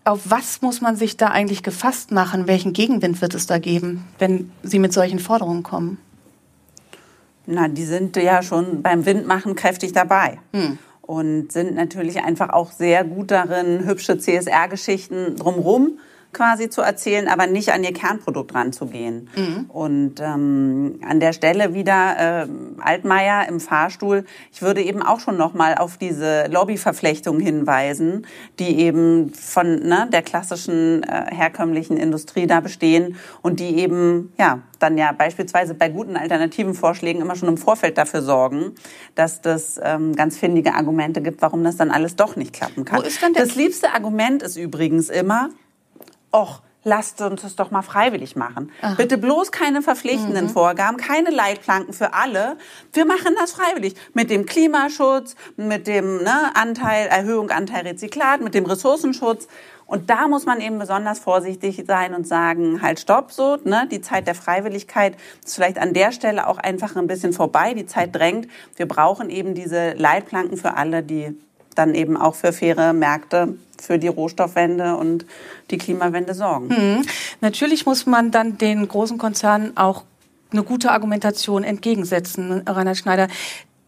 auf 0.06 0.22
was 0.24 0.62
muss 0.62 0.80
man 0.80 0.96
sich 0.96 1.18
da 1.18 1.28
eigentlich 1.28 1.64
gefasst 1.64 2.12
machen? 2.12 2.48
Welchen 2.48 2.72
Gegenwind 2.72 3.22
wird 3.22 3.34
es 3.34 3.46
da 3.46 3.58
geben, 3.58 4.08
wenn 4.18 4.52
Sie 4.64 4.80
mit 4.80 4.94
solchen 4.94 5.20
Forderungen 5.20 5.64
kommen? 5.64 5.98
Na, 7.46 7.68
die 7.68 7.84
sind 7.84 8.16
ja 8.16 8.42
schon 8.42 8.82
beim 8.82 9.06
Windmachen 9.06 9.56
kräftig 9.56 9.92
dabei. 9.92 10.40
Hm. 10.54 10.78
Und 11.02 11.52
sind 11.52 11.76
natürlich 11.76 12.24
einfach 12.24 12.50
auch 12.50 12.72
sehr 12.72 13.04
gut 13.04 13.32
darin, 13.32 13.86
hübsche 13.86 14.18
CSR-Geschichten 14.18 15.36
drumherum 15.36 16.00
quasi 16.36 16.70
zu 16.70 16.82
erzählen, 16.82 17.28
aber 17.28 17.48
nicht 17.48 17.72
an 17.72 17.84
ihr 17.84 17.94
Kernprodukt 17.94 18.54
ranzugehen. 18.54 19.30
Mhm. 19.36 19.66
Und 19.70 20.20
ähm, 20.20 21.00
an 21.08 21.20
der 21.20 21.34
Stelle 21.34 21.74
wieder 21.74 22.44
äh, 22.44 22.48
Altmaier 22.82 23.48
im 23.48 23.60
Fahrstuhl. 23.60 24.26
Ich 24.52 24.62
würde 24.62 24.84
eben 24.84 25.02
auch 25.02 25.20
schon 25.20 25.38
noch 25.38 25.54
mal 25.54 25.76
auf 25.76 25.98
diese 25.98 26.48
Lobbyverflechtung 26.48 27.40
hinweisen, 27.40 28.28
die 28.60 28.80
eben 28.80 29.34
von 29.34 29.80
ne, 29.80 30.08
der 30.12 30.22
klassischen 30.22 31.04
äh, 31.04 31.34
herkömmlichen 31.34 31.96
Industrie 31.98 32.48
da 32.48 32.60
bestehen 32.60 33.16
und 33.42 33.60
die 33.60 33.78
eben 33.78 34.34
ja 34.38 34.60
dann 34.80 34.98
ja 34.98 35.14
beispielsweise 35.14 35.74
bei 35.74 35.88
guten 35.88 36.18
alternativen 36.18 36.74
Vorschlägen 36.74 37.22
immer 37.22 37.36
schon 37.36 37.48
im 37.48 37.58
Vorfeld 37.58 37.98
dafür 37.98 38.22
sorgen, 38.22 38.74
dass 39.16 39.42
das 39.42 39.80
ähm, 39.82 40.16
ganz 40.16 40.38
findige 40.38 40.74
Argumente 40.74 41.22
gibt, 41.22 41.42
warum 41.42 41.64
das 41.64 41.78
dann 41.78 41.92
alles 41.92 42.18
doch 42.18 42.36
nicht 42.36 42.54
klappen 42.54 42.84
kann. 42.84 43.00
Wo 43.00 43.04
ist 43.04 43.22
denn 43.22 43.34
das 43.34 43.56
liebste 43.56 43.94
Argument 43.94 44.44
ist 44.44 44.58
übrigens 44.58 45.10
immer, 45.10 45.50
och, 46.36 46.62
lasst 46.84 47.20
uns 47.22 47.42
das 47.42 47.56
doch 47.56 47.72
mal 47.72 47.82
freiwillig 47.82 48.36
machen. 48.36 48.72
Aha. 48.82 48.94
Bitte 48.96 49.18
bloß 49.18 49.52
keine 49.52 49.82
verpflichtenden 49.82 50.46
mhm. 50.46 50.50
Vorgaben, 50.50 50.98
keine 50.98 51.32
Leitplanken 51.32 51.94
für 51.94 52.14
alle. 52.14 52.58
Wir 52.94 53.06
machen 53.06 53.36
das 53.38 53.54
freiwillig. 53.54 53.96
Mit 54.14 54.30
dem 54.30 54.46
Klimaschutz, 54.46 55.36
mit 55.58 55.88
dem 55.88 56.24
ne, 56.24 56.56
Anteil, 56.56 57.08
Erhöhung 57.08 57.50
Anteil 57.50 57.88
Rezyklat, 57.88 58.42
mit 58.42 58.54
dem 58.54 58.66
Ressourcenschutz. 58.66 59.48
Und 59.88 60.10
da 60.10 60.28
muss 60.28 60.46
man 60.46 60.62
eben 60.62 60.80
besonders 60.80 61.20
vorsichtig 61.20 61.84
sein 61.86 62.16
und 62.16 62.28
sagen, 62.28 62.82
halt 62.82 63.00
stopp, 63.00 63.32
so, 63.32 63.58
ne, 63.64 63.88
die 63.92 64.02
Zeit 64.02 64.26
der 64.26 64.34
Freiwilligkeit 64.34 65.16
ist 65.44 65.56
vielleicht 65.56 65.78
an 65.78 65.94
der 65.94 66.12
Stelle 66.12 66.48
auch 66.48 66.58
einfach 66.58 66.96
ein 66.96 67.08
bisschen 67.08 67.34
vorbei, 67.34 67.74
die 67.74 67.86
Zeit 67.86 68.16
drängt. 68.16 68.48
Wir 68.76 68.88
brauchen 68.88 69.30
eben 69.30 69.54
diese 69.54 69.94
Leitplanken 69.94 70.58
für 70.58 70.76
alle, 70.76 71.04
die 71.04 71.38
dann 71.76 71.94
eben 71.94 72.18
auch 72.18 72.36
für 72.36 72.54
faire 72.54 72.94
Märkte, 72.94 73.56
für 73.80 74.00
die 74.00 74.08
Rohstoffwende 74.08 74.96
und 74.96 75.26
die 75.70 75.78
Klimawende 75.78 76.34
sorgen. 76.34 76.68
Mhm. 76.68 77.06
Natürlich 77.42 77.86
muss 77.86 78.06
man 78.06 78.32
dann 78.32 78.58
den 78.58 78.88
großen 78.88 79.18
Konzernen 79.18 79.78
auch 79.78 80.04
eine 80.52 80.64
gute 80.64 80.92
Argumentation 80.92 81.64
entgegensetzen, 81.64 82.64
Reinhard 82.66 82.98
Schneider. 82.98 83.28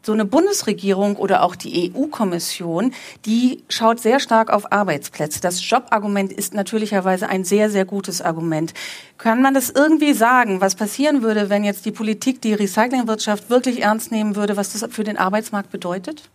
so 0.03 0.13
eine 0.13 0.23
Bundesregierung 0.23 1.17
oder 1.17 1.43
auch 1.43 1.55
die 1.55 1.91
EU-Kommission, 1.93 2.93
die 3.25 3.63
schaut 3.67 3.99
sehr 3.99 4.21
stark 4.21 4.49
auf 4.49 4.71
Arbeitsplätze. 4.71 5.41
Das 5.41 5.69
Jobargument 5.69 6.31
ist 6.31 6.53
natürlicherweise 6.53 7.27
ein 7.27 7.43
sehr, 7.43 7.69
sehr 7.69 7.83
gutes 7.83 8.21
Argument. 8.21 8.73
Kann 9.17 9.41
man 9.41 9.53
das 9.53 9.69
irgendwie 9.69 10.13
sagen, 10.13 10.61
was 10.61 10.75
passieren 10.75 11.23
würde, 11.23 11.49
wenn 11.49 11.65
jetzt 11.65 11.85
die 11.85 11.91
Politik 11.91 12.41
die 12.41 12.53
Recyclingwirtschaft 12.53 13.49
wirklich 13.49 13.81
ernst 13.81 14.11
nehmen 14.13 14.37
würde, 14.37 14.55
was 14.55 14.71
das 14.71 14.89
für 14.93 15.03
den 15.03 15.17
Arbeitsmarkt 15.17 15.71
bedeutet? 15.71 16.29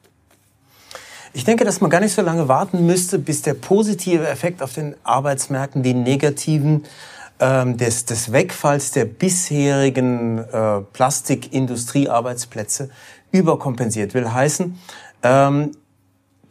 Ich 1.34 1.44
denke, 1.44 1.64
dass 1.64 1.80
man 1.80 1.88
gar 1.88 2.00
nicht 2.00 2.12
so 2.12 2.20
lange 2.20 2.46
warten 2.48 2.84
müsste, 2.84 3.18
bis 3.18 3.40
der 3.40 3.54
positive 3.54 4.28
Effekt 4.28 4.62
auf 4.62 4.74
den 4.74 4.94
Arbeitsmärkten 5.02 5.82
den 5.82 6.02
negativen 6.02 6.84
ähm, 7.40 7.78
des, 7.78 8.04
des 8.04 8.32
Wegfalls 8.32 8.90
der 8.90 9.06
bisherigen 9.06 10.38
äh, 10.38 10.80
Plastikindustriearbeitsplätze 10.92 12.90
überkompensiert. 13.30 14.12
Will 14.12 14.30
heißen, 14.30 14.78
ähm, 15.22 15.72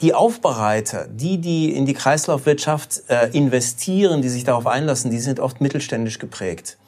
die 0.02 0.16
Aufbereiter, 0.16 1.08
die, 1.08 1.38
die 1.38 1.76
in 1.76 1.86
die 1.86 1.94
Kreislaufwirtschaft 1.94 3.04
äh, 3.08 3.30
investieren, 3.38 4.24
die 4.24 4.30
sich 4.30 4.46
darauf 4.46 4.66
einlassen, 4.66 5.12
die 5.12 5.20
sind 5.20 5.40
oft 5.40 5.62
mittelständisch 5.62 6.18
geprägt. 6.18 6.80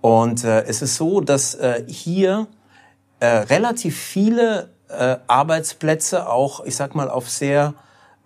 Und 0.00 0.44
äh, 0.44 0.62
es 0.66 0.82
ist 0.82 0.94
so, 0.94 1.20
dass 1.20 1.56
äh, 1.56 1.82
hier 1.88 2.46
äh, 3.18 3.26
relativ 3.26 3.98
viele 3.98 4.73
äh, 4.98 5.18
Arbeitsplätze 5.26 6.28
auch, 6.28 6.64
ich 6.64 6.76
sag 6.76 6.94
mal, 6.94 7.10
auf 7.10 7.28
sehr 7.28 7.74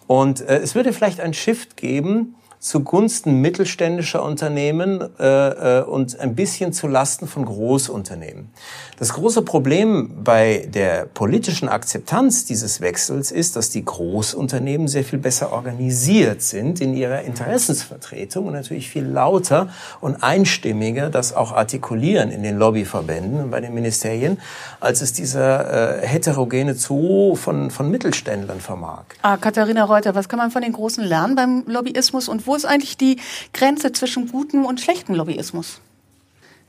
Und 0.07 0.41
äh, 0.41 0.57
es 0.57 0.75
würde 0.75 0.93
vielleicht 0.93 1.19
ein 1.19 1.33
Shift 1.33 1.77
geben 1.77 2.35
zugunsten 2.59 3.39
mittelständischer 3.39 4.23
Unternehmen 4.23 5.01
äh, 5.19 5.79
äh, 5.79 5.83
und 5.83 6.19
ein 6.19 6.35
bisschen 6.35 6.73
zu 6.73 6.87
Lasten 6.87 7.27
von 7.27 7.45
Großunternehmen. 7.45 8.49
Das 8.97 9.13
große 9.13 9.43
Problem 9.43 10.23
bei 10.23 10.67
der 10.73 11.05
politischen 11.05 11.69
Akzeptanz 11.69 12.45
dieses 12.45 12.81
Wechsels 12.81 13.31
ist, 13.31 13.55
dass 13.55 13.69
die 13.69 13.85
Großunternehmen 13.85 14.87
sehr 14.87 15.03
viel 15.03 15.19
besser 15.19 15.51
organisiert 15.51 16.41
sind 16.41 16.81
in 16.81 16.95
ihrer 16.95 17.21
Interessensvertretung 17.21 18.47
und 18.47 18.53
natürlich 18.53 18.89
viel 18.89 19.05
lauter 19.05 19.69
und 20.01 20.23
einstimmiger 20.23 21.11
das 21.11 21.35
auch 21.35 21.51
artikulieren 21.51 22.31
in 22.31 22.41
den 22.41 22.57
Lobbyverbänden 22.57 23.43
und 23.43 23.51
bei 23.51 23.61
den 23.61 23.75
Ministerien, 23.75 24.39
als 24.79 25.01
es 25.01 25.13
dieser 25.13 26.01
äh, 26.01 26.07
heterogene 26.07 26.73
Zoo 26.73 27.35
von, 27.35 27.69
von 27.69 27.91
Mittelständlern 27.91 28.59
vermag. 28.59 29.03
Ah, 29.21 29.37
Katharina 29.37 29.83
Reuter, 29.83 30.15
was 30.15 30.27
kann 30.27 30.39
man 30.39 30.49
von 30.49 30.63
den 30.63 30.73
Großen 30.73 31.03
lernen 31.03 31.35
beim 31.35 31.63
Lobbyismus 31.67 32.27
und 32.27 32.46
wo 32.47 32.55
ist 32.55 32.65
eigentlich 32.65 32.97
die 32.97 33.17
Grenze 33.53 33.91
zwischen 33.91 34.31
gutem 34.31 34.65
und 34.65 34.81
schlechtem 34.81 35.15
Lobbyismus? 35.15 35.81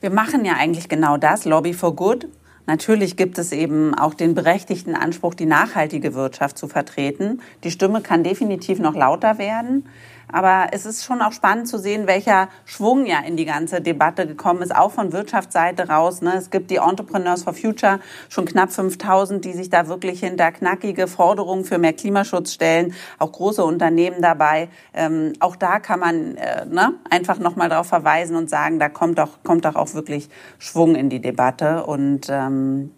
Wir 0.01 0.11
machen 0.11 0.45
ja 0.45 0.55
eigentlich 0.55 0.89
genau 0.89 1.17
das, 1.17 1.45
Lobby 1.45 1.73
for 1.73 1.97
Good. 1.97 2.29
Natürlich 2.67 3.17
gibt 3.17 3.39
es 3.39 3.51
eben 3.51 3.95
auch 3.95 4.13
den 4.13 4.35
berechtigten 4.35 4.95
Anspruch, 4.95 5.35
die 5.35 5.47
nachhaltige 5.47 6.15
Wirtschaft 6.15 6.59
zu 6.59 6.69
vertreten. 6.69 7.41
Die 7.65 7.71
Stimme 7.71 8.03
kann 8.03 8.23
definitiv 8.23 8.79
noch 8.79 8.95
lauter 8.95 9.39
werden. 9.39 9.87
Aber 10.31 10.69
es 10.73 10.87
ist 10.87 11.05
schon 11.05 11.23
auch 11.23 11.33
spannend 11.33 11.69
zu 11.69 11.79
sehen, 11.79 12.07
welcher 12.07 12.49
Schwung 12.65 13.07
ja 13.07 13.21
in 13.21 13.37
die 13.37 13.45
ganze 13.45 13.81
Debatte 13.81 14.27
gekommen 14.27 14.63
ist, 14.63 14.75
auch 14.75 14.93
von 14.93 15.13
Wirtschaftsseite 15.13 15.89
raus. 15.89 16.21
Ne? 16.23 16.35
Es 16.35 16.51
gibt 16.51 16.71
die 16.71 16.77
Entrepreneurs 16.77 17.45
for 17.45 17.55
Future, 17.55 18.01
schon 18.29 18.45
knapp 18.45 18.73
5000, 18.73 19.45
die 19.45 19.53
sich 19.53 19.71
da 19.71 19.89
wirklich 19.89 20.21
hinter 20.21 20.53
knackige 20.53 21.07
Forderungen 21.07 21.65
für 21.65 21.79
mehr 21.79 21.93
Klimaschutz 21.93 22.53
stellen. 22.53 22.95
Auch 23.19 23.33
große 23.33 23.65
Unternehmen 23.65 24.21
dabei. 24.21 24.69
Ähm, 24.95 25.33
auch 25.41 25.57
da 25.57 25.79
kann 25.81 26.01
man 26.01 26.37
äh, 26.37 26.67
ne, 26.67 26.95
einfach 27.11 27.39
nochmal 27.39 27.69
darauf 27.69 27.87
verweisen 27.87 28.37
und 28.37 28.51
sagen, 28.51 28.79
da 28.79 28.89
kommt 28.89 29.19
doch, 29.19 29.43
kommt 29.45 29.65
doch 29.65 29.77
auch 29.77 29.95
wirklich 29.95 30.29
Schwung 30.59 30.95
in 30.95 31.09
die 31.09 31.21
Debatte. 31.21 31.85
Und 31.87 32.29
ähm, 32.31 32.91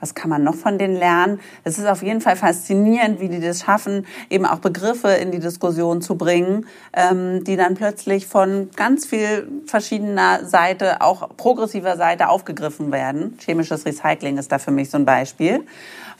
was 0.00 0.14
kann 0.14 0.30
man 0.30 0.44
noch 0.44 0.54
von 0.54 0.78
denen 0.78 0.96
lernen? 0.96 1.40
Es 1.64 1.78
ist 1.78 1.86
auf 1.86 2.02
jeden 2.02 2.20
Fall 2.20 2.36
faszinierend, 2.36 3.20
wie 3.20 3.28
die 3.28 3.40
das 3.40 3.60
schaffen, 3.60 4.06
eben 4.30 4.44
auch 4.44 4.58
Begriffe 4.58 5.08
in 5.08 5.30
die 5.30 5.38
Diskussion 5.38 6.02
zu 6.02 6.16
bringen, 6.16 6.66
ähm, 6.92 7.44
die 7.44 7.56
dann 7.56 7.74
plötzlich 7.74 8.26
von 8.26 8.70
ganz 8.76 9.06
viel 9.06 9.48
verschiedener 9.66 10.44
Seite, 10.44 11.00
auch 11.00 11.36
progressiver 11.36 11.96
Seite 11.96 12.28
aufgegriffen 12.28 12.92
werden. 12.92 13.38
Chemisches 13.38 13.86
Recycling 13.86 14.38
ist 14.38 14.52
da 14.52 14.58
für 14.58 14.70
mich 14.70 14.90
so 14.90 14.98
ein 14.98 15.04
Beispiel 15.04 15.64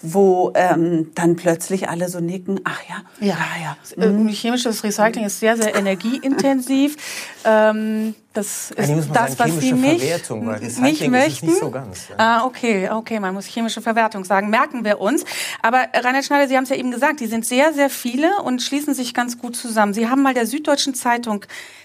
wo 0.03 0.53
ähm, 0.55 1.13
dann 1.15 1.37
plötzlich 1.37 1.89
alle 1.89 2.09
so 2.09 2.21
nicken, 2.21 2.61
ach 2.65 2.81
ja, 2.89 3.27
ja, 3.27 3.37
ja. 3.63 3.77
ja. 3.97 4.07
Mhm. 4.07 4.29
Chemisches 4.29 4.85
Recycling 4.85 5.25
ist 5.25 5.41
sehr, 5.41 5.57
sehr 5.57 5.75
energieintensiv. 5.75 6.97
ähm, 7.45 8.15
das 8.37 8.71
ist 8.71 9.09
das, 9.13 9.37
sagen, 9.37 9.55
was 9.55 9.61
Sie 9.61 9.73
nicht, 9.73 10.03
Recycling 10.03 10.83
nicht 10.83 11.11
möchten. 11.11 11.47
Nicht 11.47 11.59
so 11.59 11.71
ganz, 11.71 12.09
ja. 12.09 12.15
Ah, 12.19 12.45
okay, 12.45 12.89
okay, 12.91 13.19
man 13.21 13.35
muss 13.35 13.47
chemische 13.47 13.81
Verwertung 13.81 14.25
sagen, 14.25 14.51
merken 14.51 14.85
wir 14.85 15.01
uns. 15.01 15.25
Aber 15.63 15.87
Rainer 15.95 16.23
Schneider, 16.23 16.49
Sie 16.49 16.57
haben 16.57 16.65
es 16.65 16.71
ja 16.71 16.77
eben 16.77 16.91
gesagt, 16.91 17.21
die 17.21 17.27
sind 17.27 17.47
sehr, 17.47 17.73
sehr 17.73 17.91
viele 17.91 18.43
und 18.43 18.63
schließen 18.63 18.95
sich 18.95 19.15
ganz 19.15 19.39
gut 19.39 19.57
zusammen. 19.57 19.95
Sie 19.95 20.09
haben 20.09 20.23
mal 20.23 20.35
der 20.35 20.47
Süddeutschen 20.47 20.95
Zeitung 20.95 21.45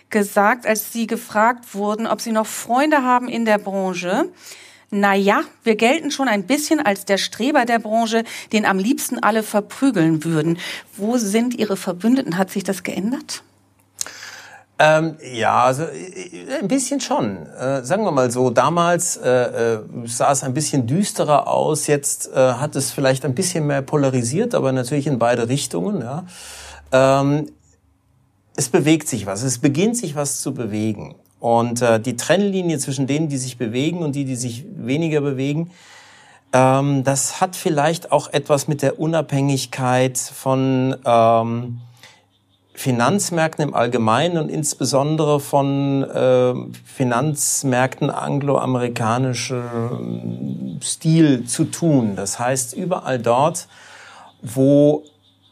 gesagt, 0.10 0.68
als 0.68 0.92
Sie 0.92 1.08
gefragt 1.08 1.74
wurden, 1.74 2.06
ob 2.08 2.22
Sie 2.22 2.32
noch 2.32 2.48
Freunde 2.48 3.04
haben 3.04 3.30
in 3.30 3.46
der 3.46 3.58
Branche, 3.58 4.30
na 4.94 5.16
ja, 5.16 5.44
wir 5.64 5.78
gelten 5.78 6.12
schon 6.12 6.28
ein 6.28 6.44
bisschen 6.44 6.82
als 6.82 7.06
der 7.06 7.18
Streber 7.18 7.64
der 7.64 7.80
Branche, 7.80 8.26
den 8.52 8.66
am 8.66 8.78
liebsten 8.78 9.20
alle 9.20 9.42
verprügeln 9.42 10.26
würden. 10.26 10.58
Wo 10.98 11.18
sind 11.18 11.54
Ihre 11.54 11.78
Verbündeten? 11.78 12.38
Hat 12.38 12.52
sich 12.52 12.66
das 12.66 12.84
geändert? 12.84 13.42
Ähm, 14.84 15.18
ja, 15.32 15.66
also 15.66 15.84
äh, 15.84 16.60
ein 16.60 16.68
bisschen 16.68 17.00
schon. 17.02 17.46
Äh, 17.46 17.84
sagen 17.84 18.04
wir 18.04 18.12
mal 18.12 18.32
so, 18.32 18.50
damals 18.50 19.16
äh, 19.16 19.76
äh, 19.76 19.80
sah 20.06 20.32
es 20.32 20.44
ein 20.44 20.56
bisschen 20.56 20.88
düsterer 20.88 21.48
aus, 21.48 21.86
jetzt 21.86 22.32
äh, 22.34 22.54
hat 22.54 22.76
es 22.76 22.90
vielleicht 22.90 23.24
ein 23.24 23.36
bisschen 23.36 23.68
mehr 23.68 23.84
polarisiert, 23.84 24.56
aber 24.56 24.72
natürlich 24.72 25.06
in 25.06 25.20
beide 25.20 25.50
Richtungen. 25.50 26.02
Ja. 26.02 26.26
Ähm, 26.92 27.52
es 28.56 28.70
bewegt 28.70 29.08
sich 29.08 29.28
was, 29.28 29.44
es 29.44 29.60
beginnt 29.60 29.98
sich 29.98 30.16
was 30.16 30.42
zu 30.42 30.52
bewegen. 30.52 31.14
Und 31.40 31.84
äh, 31.84 32.00
die 32.00 32.16
Trennlinie 32.16 32.80
zwischen 32.80 33.06
denen, 33.06 33.30
die 33.30 33.38
sich 33.38 33.60
bewegen 33.60 34.00
und 34.00 34.16
die, 34.16 34.26
die 34.26 34.36
sich 34.36 34.66
weniger 34.76 35.22
bewegen, 35.22 35.70
ähm, 36.54 37.04
das 37.04 37.40
hat 37.40 37.56
vielleicht 37.56 38.12
auch 38.12 38.34
etwas 38.34 38.68
mit 38.68 38.82
der 38.82 39.00
Unabhängigkeit 39.00 40.18
von 40.18 40.96
ähm, 41.06 41.82
Finanzmärkten 42.82 43.64
im 43.64 43.74
Allgemeinen 43.76 44.40
und 44.40 44.50
insbesondere 44.50 45.40
von 45.40 46.04
äh, 46.04 46.56
Finanzmärkten 46.84 48.10
angloamerikanischem 48.10 50.80
Stil 50.82 51.46
zu 51.46 51.66
tun. 51.66 52.16
Das 52.16 52.40
heißt, 52.40 52.74
überall 52.74 53.20
dort, 53.20 53.68
wo 54.42 55.04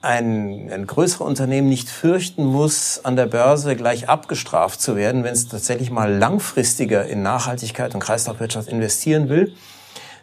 ein, 0.01 0.71
ein 0.73 0.87
größere 0.87 1.23
Unternehmen 1.23 1.69
nicht 1.69 1.87
fürchten 1.87 2.45
muss, 2.45 3.01
an 3.03 3.15
der 3.15 3.27
Börse 3.27 3.75
gleich 3.75 4.09
abgestraft 4.09 4.81
zu 4.81 4.95
werden, 4.95 5.23
wenn 5.23 5.33
es 5.33 5.47
tatsächlich 5.47 5.91
mal 5.91 6.11
langfristiger 6.11 7.05
in 7.05 7.21
Nachhaltigkeit 7.21 7.93
und 7.93 7.99
Kreislaufwirtschaft 7.99 8.69
investieren 8.69 9.29
will. 9.29 9.53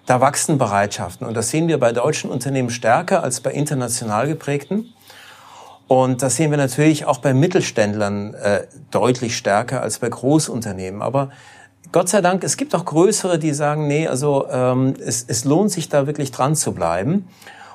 Da 0.06 0.20
wachsen 0.20 0.58
Bereitschaften. 0.58 1.24
Und 1.24 1.34
das 1.34 1.50
sehen 1.50 1.68
wir 1.68 1.78
bei 1.78 1.92
deutschen 1.92 2.30
Unternehmen 2.30 2.70
stärker 2.70 3.22
als 3.22 3.40
bei 3.40 3.52
international 3.52 4.26
geprägten. 4.26 4.92
Und 5.88 6.22
das 6.22 6.36
sehen 6.36 6.50
wir 6.50 6.58
natürlich 6.58 7.04
auch 7.04 7.18
bei 7.18 7.32
Mittelständlern 7.32 8.34
äh, 8.34 8.66
deutlich 8.90 9.36
stärker 9.36 9.82
als 9.82 9.98
bei 10.00 10.08
Großunternehmen. 10.08 11.00
Aber 11.00 11.30
Gott 11.92 12.08
sei 12.08 12.20
Dank, 12.20 12.42
es 12.42 12.56
gibt 12.56 12.74
auch 12.74 12.84
größere, 12.84 13.38
die 13.38 13.54
sagen, 13.54 13.86
nee, 13.86 14.08
also 14.08 14.48
ähm, 14.50 14.94
es, 15.04 15.24
es 15.28 15.44
lohnt 15.44 15.70
sich 15.70 15.88
da 15.88 16.06
wirklich 16.06 16.32
dran 16.32 16.56
zu 16.56 16.72
bleiben. 16.72 17.28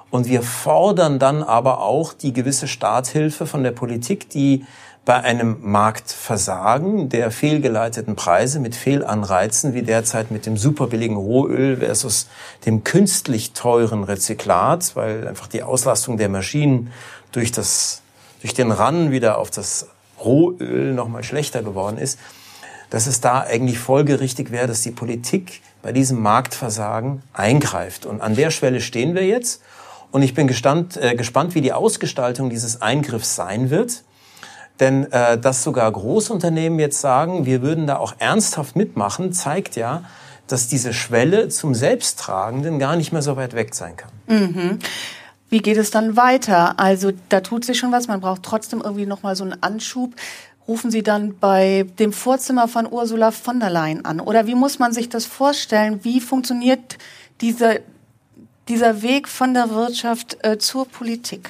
Und 0.09 0.27
wir 0.27 0.41
fordern 0.43 1.19
dann 1.19 1.41
aber 1.41 1.81
auch 1.81 2.11
die 2.11 2.33
gewisse 2.33 2.67
Starthilfe 2.67 3.45
von 3.45 3.63
der 3.63 3.71
Politik, 3.71 4.29
die 4.29 4.65
bei 5.03 5.15
einem 5.15 5.57
Marktversagen 5.61 7.09
der 7.09 7.31
fehlgeleiteten 7.31 8.15
Preise 8.15 8.59
mit 8.59 8.75
Fehlanreizen 8.75 9.73
wie 9.73 9.81
derzeit 9.81 10.29
mit 10.29 10.45
dem 10.45 10.57
superbilligen 10.57 11.15
Rohöl 11.15 11.77
versus 11.77 12.27
dem 12.65 12.83
künstlich 12.83 13.53
teuren 13.53 14.03
Rezyklat, 14.03 14.95
weil 14.95 15.27
einfach 15.27 15.47
die 15.47 15.63
Auslastung 15.63 16.17
der 16.17 16.29
Maschinen 16.29 16.91
durch 17.31 17.51
das, 17.51 18.00
durch 18.41 18.53
den 18.53 18.71
Ran 18.71 19.11
wieder 19.11 19.37
auf 19.37 19.51
das 19.51 19.87
Rohöl 20.19 20.93
nochmal 20.93 21.23
schlechter 21.23 21.63
geworden 21.63 21.97
ist, 21.97 22.19
dass 22.89 23.07
es 23.07 23.21
da 23.21 23.41
eigentlich 23.41 23.79
folgerichtig 23.79 24.51
wäre, 24.51 24.67
dass 24.67 24.81
die 24.81 24.91
Politik 24.91 25.61
bei 25.81 25.91
diesem 25.91 26.21
Marktversagen 26.21 27.23
eingreift. 27.33 28.05
Und 28.05 28.21
an 28.21 28.35
der 28.35 28.51
Schwelle 28.51 28.81
stehen 28.81 29.15
wir 29.15 29.25
jetzt. 29.25 29.61
Und 30.11 30.23
ich 30.23 30.33
bin 30.33 30.47
gestand, 30.47 30.97
äh, 30.97 31.15
gespannt, 31.15 31.55
wie 31.55 31.61
die 31.61 31.71
Ausgestaltung 31.71 32.49
dieses 32.49 32.81
Eingriffs 32.81 33.35
sein 33.35 33.69
wird. 33.69 34.03
Denn 34.79 35.09
äh, 35.11 35.37
dass 35.37 35.63
sogar 35.63 35.89
Großunternehmen 35.91 36.79
jetzt 36.79 36.99
sagen, 36.99 37.45
wir 37.45 37.61
würden 37.61 37.87
da 37.87 37.97
auch 37.97 38.15
ernsthaft 38.19 38.75
mitmachen, 38.75 39.31
zeigt 39.31 39.75
ja, 39.75 40.03
dass 40.47 40.67
diese 40.67 40.91
Schwelle 40.93 41.47
zum 41.47 41.73
Selbsttragenden 41.73 42.77
gar 42.77 42.97
nicht 42.97 43.13
mehr 43.13 43.21
so 43.21 43.37
weit 43.37 43.53
weg 43.53 43.73
sein 43.73 43.95
kann. 43.95 44.11
Mhm. 44.27 44.79
Wie 45.51 45.59
geht 45.59 45.75
es 45.75 45.91
dann 45.91 46.15
weiter? 46.15 46.79
Also 46.79 47.11
da 47.27 47.41
tut 47.41 47.65
sich 47.65 47.77
schon 47.77 47.91
was, 47.91 48.07
man 48.07 48.21
braucht 48.21 48.41
trotzdem 48.41 48.79
irgendwie 48.79 49.05
nochmal 49.05 49.35
so 49.35 49.43
einen 49.43 49.61
Anschub. 49.61 50.15
Rufen 50.65 50.91
Sie 50.91 51.03
dann 51.03 51.37
bei 51.39 51.85
dem 51.99 52.13
Vorzimmer 52.13 52.69
von 52.69 52.89
Ursula 52.89 53.31
von 53.31 53.59
der 53.59 53.69
Leyen 53.69 54.05
an? 54.05 54.21
Oder 54.21 54.47
wie 54.47 54.55
muss 54.55 54.79
man 54.79 54.93
sich 54.93 55.09
das 55.09 55.25
vorstellen? 55.25 56.05
Wie 56.05 56.21
funktioniert 56.21 56.97
dieser, 57.41 57.79
dieser 58.69 59.01
Weg 59.01 59.27
von 59.27 59.53
der 59.53 59.71
Wirtschaft 59.71 60.37
äh, 60.41 60.57
zur 60.57 60.87
Politik? 60.87 61.49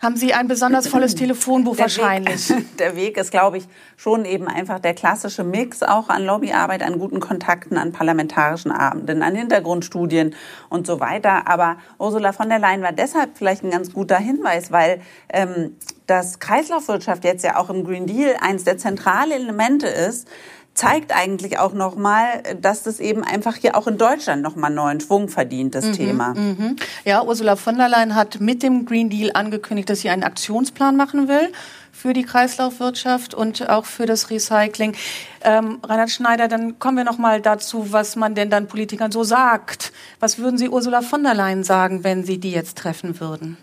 Haben 0.00 0.16
Sie 0.16 0.32
ein 0.32 0.48
besonders 0.48 0.88
volles 0.88 1.14
Telefonbuch 1.14 1.76
der 1.76 1.84
wahrscheinlich? 1.84 2.48
Weg, 2.48 2.76
der 2.78 2.96
Weg 2.96 3.18
ist, 3.18 3.30
glaube 3.30 3.58
ich, 3.58 3.68
schon 3.98 4.24
eben 4.24 4.48
einfach 4.48 4.78
der 4.78 4.94
klassische 4.94 5.44
Mix 5.44 5.82
auch 5.82 6.08
an 6.08 6.24
Lobbyarbeit, 6.24 6.82
an 6.82 6.98
guten 6.98 7.20
Kontakten, 7.20 7.76
an 7.76 7.92
parlamentarischen 7.92 8.72
Abenden, 8.72 9.22
an 9.22 9.34
Hintergrundstudien 9.34 10.34
und 10.70 10.86
so 10.86 11.00
weiter. 11.00 11.46
Aber 11.48 11.76
Ursula 11.98 12.32
von 12.32 12.48
der 12.48 12.58
Leyen 12.58 12.82
war 12.82 12.92
deshalb 12.92 13.36
vielleicht 13.36 13.62
ein 13.62 13.70
ganz 13.70 13.92
guter 13.92 14.16
Hinweis, 14.16 14.72
weil 14.72 15.02
ähm, 15.28 15.76
das 16.06 16.38
Kreislaufwirtschaft 16.38 17.22
jetzt 17.24 17.44
ja 17.44 17.56
auch 17.56 17.68
im 17.68 17.84
Green 17.84 18.06
Deal 18.06 18.36
eines 18.40 18.64
der 18.64 18.78
zentralen 18.78 19.32
Elemente 19.32 19.86
ist, 19.86 20.26
zeigt 20.74 21.14
eigentlich 21.14 21.58
auch 21.58 21.74
nochmal, 21.74 22.42
dass 22.60 22.82
das 22.82 23.00
eben 23.00 23.22
einfach 23.24 23.56
hier 23.56 23.76
auch 23.76 23.86
in 23.86 23.98
Deutschland 23.98 24.42
nochmal 24.42 24.70
neuen 24.70 25.00
Schwung 25.00 25.28
verdient, 25.28 25.74
das 25.74 25.86
mhm, 25.86 25.92
Thema. 25.92 26.34
Mhm. 26.34 26.76
Ja, 27.04 27.22
Ursula 27.22 27.56
von 27.56 27.76
der 27.76 27.88
Leyen 27.88 28.14
hat 28.14 28.40
mit 28.40 28.62
dem 28.62 28.86
Green 28.86 29.10
Deal 29.10 29.30
angekündigt, 29.34 29.90
dass 29.90 30.00
sie 30.00 30.10
einen 30.10 30.22
Aktionsplan 30.22 30.96
machen 30.96 31.28
will 31.28 31.52
für 31.92 32.12
die 32.12 32.22
Kreislaufwirtschaft 32.22 33.34
und 33.34 33.68
auch 33.68 33.84
für 33.84 34.06
das 34.06 34.30
Recycling. 34.30 34.94
Ähm, 35.42 35.80
Reinhard 35.82 36.10
Schneider, 36.10 36.48
dann 36.48 36.78
kommen 36.78 36.96
wir 36.96 37.04
noch 37.04 37.18
mal 37.18 37.42
dazu, 37.42 37.92
was 37.92 38.16
man 38.16 38.34
denn 38.34 38.48
dann 38.48 38.68
Politikern 38.68 39.12
so 39.12 39.22
sagt. 39.22 39.92
Was 40.18 40.38
würden 40.38 40.56
Sie 40.56 40.68
Ursula 40.68 41.02
von 41.02 41.22
der 41.22 41.34
Leyen 41.34 41.64
sagen, 41.64 42.04
wenn 42.04 42.24
Sie 42.24 42.38
die 42.38 42.52
jetzt 42.52 42.78
treffen 42.78 43.20
würden? 43.20 43.58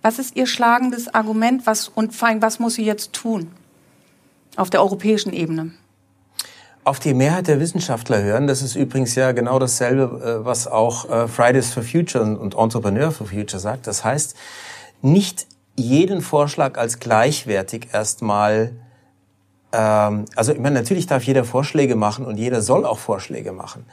Was 0.00 0.18
ist 0.18 0.36
Ihr 0.36 0.46
schlagendes 0.46 1.12
Argument 1.12 1.66
was, 1.66 1.88
und 1.88 2.14
vor 2.14 2.28
allem, 2.28 2.40
was 2.40 2.58
muss 2.58 2.74
sie 2.74 2.84
jetzt 2.84 3.12
tun 3.12 3.50
auf 4.56 4.70
der 4.70 4.80
europäischen 4.80 5.32
Ebene? 5.32 5.72
Auf 6.84 6.98
die 6.98 7.14
Mehrheit 7.14 7.46
der 7.46 7.60
Wissenschaftler 7.60 8.22
hören. 8.22 8.46
Das 8.46 8.62
ist 8.62 8.74
übrigens 8.74 9.14
ja 9.14 9.32
genau 9.32 9.58
dasselbe, 9.58 10.40
äh, 10.42 10.44
was 10.44 10.66
auch 10.66 11.08
äh, 11.10 11.28
Fridays 11.28 11.72
for 11.72 11.82
Future 11.82 12.24
und 12.24 12.54
Entrepreneur 12.54 13.10
for 13.10 13.26
Future 13.26 13.60
sagt. 13.60 13.86
Das 13.86 14.04
heißt, 14.04 14.34
nicht 15.02 15.46
jeden 15.76 16.20
Vorschlag 16.20 16.78
als 16.78 16.98
gleichwertig 16.98 17.88
erstmal 17.92 18.72
ähm, 19.72 20.24
also 20.36 20.52
ich 20.52 20.58
meine, 20.58 20.74
natürlich 20.74 21.06
darf 21.06 21.22
jeder 21.24 21.44
Vorschläge 21.44 21.96
machen 21.96 22.24
und 22.24 22.36
jeder 22.38 22.62
soll 22.62 22.84
auch 22.84 22.98
Vorschläge 22.98 23.52
machen. 23.52 23.86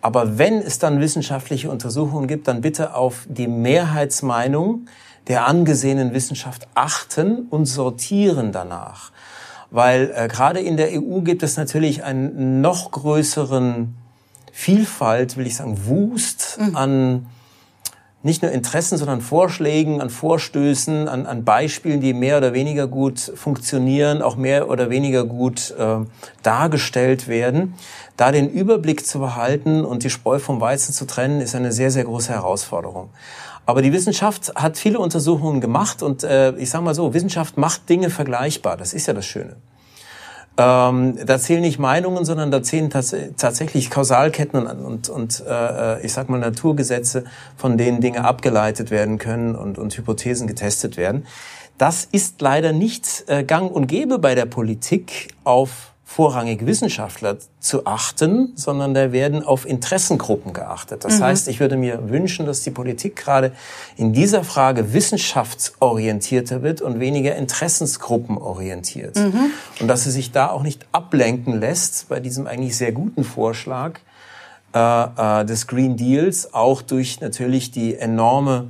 Aber 0.00 0.38
wenn 0.38 0.58
es 0.58 0.78
dann 0.78 1.00
wissenschaftliche 1.00 1.70
Untersuchungen 1.70 2.28
gibt, 2.28 2.48
dann 2.48 2.60
bitte 2.60 2.94
auf 2.94 3.26
die 3.28 3.48
Mehrheitsmeinung 3.48 4.86
der 5.28 5.46
angesehenen 5.46 6.12
Wissenschaft 6.12 6.68
achten 6.74 7.46
und 7.48 7.64
sortieren 7.66 8.52
danach 8.52 9.10
weil 9.74 10.12
äh, 10.14 10.28
gerade 10.28 10.60
in 10.60 10.76
der 10.76 10.90
EU 10.92 11.22
gibt 11.22 11.42
es 11.42 11.56
natürlich 11.56 12.04
einen 12.04 12.60
noch 12.60 12.92
größeren 12.92 13.96
Vielfalt, 14.52 15.36
will 15.36 15.48
ich 15.48 15.56
sagen, 15.56 15.76
Wust 15.86 16.58
mhm. 16.60 16.76
an 16.76 17.26
nicht 18.22 18.40
nur 18.42 18.52
Interessen, 18.52 18.96
sondern 18.96 19.20
Vorschlägen, 19.20 20.00
an 20.00 20.10
Vorstößen, 20.10 21.08
an, 21.08 21.26
an 21.26 21.44
Beispielen, 21.44 22.00
die 22.00 22.14
mehr 22.14 22.38
oder 22.38 22.54
weniger 22.54 22.86
gut 22.86 23.18
funktionieren, 23.18 24.22
auch 24.22 24.36
mehr 24.36 24.70
oder 24.70 24.90
weniger 24.90 25.24
gut 25.24 25.74
äh, 25.76 25.96
dargestellt 26.44 27.26
werden. 27.26 27.74
Da 28.16 28.30
den 28.30 28.48
Überblick 28.48 29.04
zu 29.04 29.18
behalten 29.18 29.84
und 29.84 30.04
die 30.04 30.10
Spreu 30.10 30.38
vom 30.38 30.60
Weizen 30.60 30.94
zu 30.94 31.04
trennen, 31.04 31.40
ist 31.40 31.56
eine 31.56 31.72
sehr, 31.72 31.90
sehr 31.90 32.04
große 32.04 32.32
Herausforderung. 32.32 33.10
Aber 33.66 33.82
die 33.82 33.92
Wissenschaft 33.92 34.52
hat 34.54 34.76
viele 34.76 34.98
Untersuchungen 34.98 35.60
gemacht 35.60 36.02
und 36.02 36.22
äh, 36.22 36.54
ich 36.56 36.70
sage 36.70 36.84
mal 36.84 36.94
so, 36.94 37.14
Wissenschaft 37.14 37.56
macht 37.56 37.88
Dinge 37.88 38.10
vergleichbar. 38.10 38.76
Das 38.76 38.92
ist 38.92 39.06
ja 39.06 39.14
das 39.14 39.26
Schöne. 39.26 39.56
Ähm, 40.56 41.18
da 41.26 41.38
zählen 41.38 41.62
nicht 41.62 41.80
Meinungen, 41.80 42.24
sondern 42.24 42.52
da 42.52 42.62
zählen 42.62 42.88
tats 42.88 43.14
tatsächlich 43.36 43.90
Kausalketten 43.90 44.66
und, 44.66 44.80
und, 44.80 45.08
und 45.08 45.42
äh, 45.48 46.00
ich 46.02 46.12
sag 46.12 46.28
mal 46.28 46.38
Naturgesetze, 46.38 47.24
von 47.56 47.76
denen 47.76 48.00
Dinge 48.00 48.24
abgeleitet 48.24 48.92
werden 48.92 49.18
können 49.18 49.56
und, 49.56 49.78
und 49.78 49.96
Hypothesen 49.96 50.46
getestet 50.46 50.96
werden. 50.96 51.26
Das 51.76 52.06
ist 52.12 52.40
leider 52.40 52.72
nicht 52.72 53.24
äh, 53.26 53.42
gang 53.42 53.72
und 53.72 53.88
gäbe 53.88 54.20
bei 54.20 54.36
der 54.36 54.46
Politik 54.46 55.34
auf 55.42 55.93
vorrangig 56.04 56.66
Wissenschaftler 56.66 57.38
zu 57.60 57.86
achten, 57.86 58.52
sondern 58.56 58.92
da 58.92 59.10
werden 59.10 59.42
auf 59.42 59.66
Interessengruppen 59.66 60.52
geachtet. 60.52 61.04
Das 61.04 61.18
mhm. 61.18 61.24
heißt, 61.24 61.48
ich 61.48 61.60
würde 61.60 61.76
mir 61.76 62.10
wünschen, 62.10 62.44
dass 62.44 62.60
die 62.62 62.70
Politik 62.70 63.16
gerade 63.16 63.52
in 63.96 64.12
dieser 64.12 64.44
Frage 64.44 64.92
wissenschaftsorientierter 64.92 66.62
wird 66.62 66.82
und 66.82 67.00
weniger 67.00 67.34
Interessensgruppen 67.36 68.36
orientiert. 68.36 69.16
Mhm. 69.16 69.50
Und 69.80 69.88
dass 69.88 70.04
sie 70.04 70.10
sich 70.10 70.30
da 70.30 70.50
auch 70.50 70.62
nicht 70.62 70.86
ablenken 70.92 71.58
lässt 71.58 72.08
bei 72.08 72.20
diesem 72.20 72.46
eigentlich 72.46 72.76
sehr 72.76 72.92
guten 72.92 73.24
Vorschlag 73.24 73.98
äh, 74.74 75.40
äh, 75.40 75.44
des 75.46 75.66
Green 75.66 75.96
Deals, 75.96 76.52
auch 76.52 76.82
durch 76.82 77.20
natürlich 77.20 77.70
die 77.70 77.96
enorme 77.96 78.68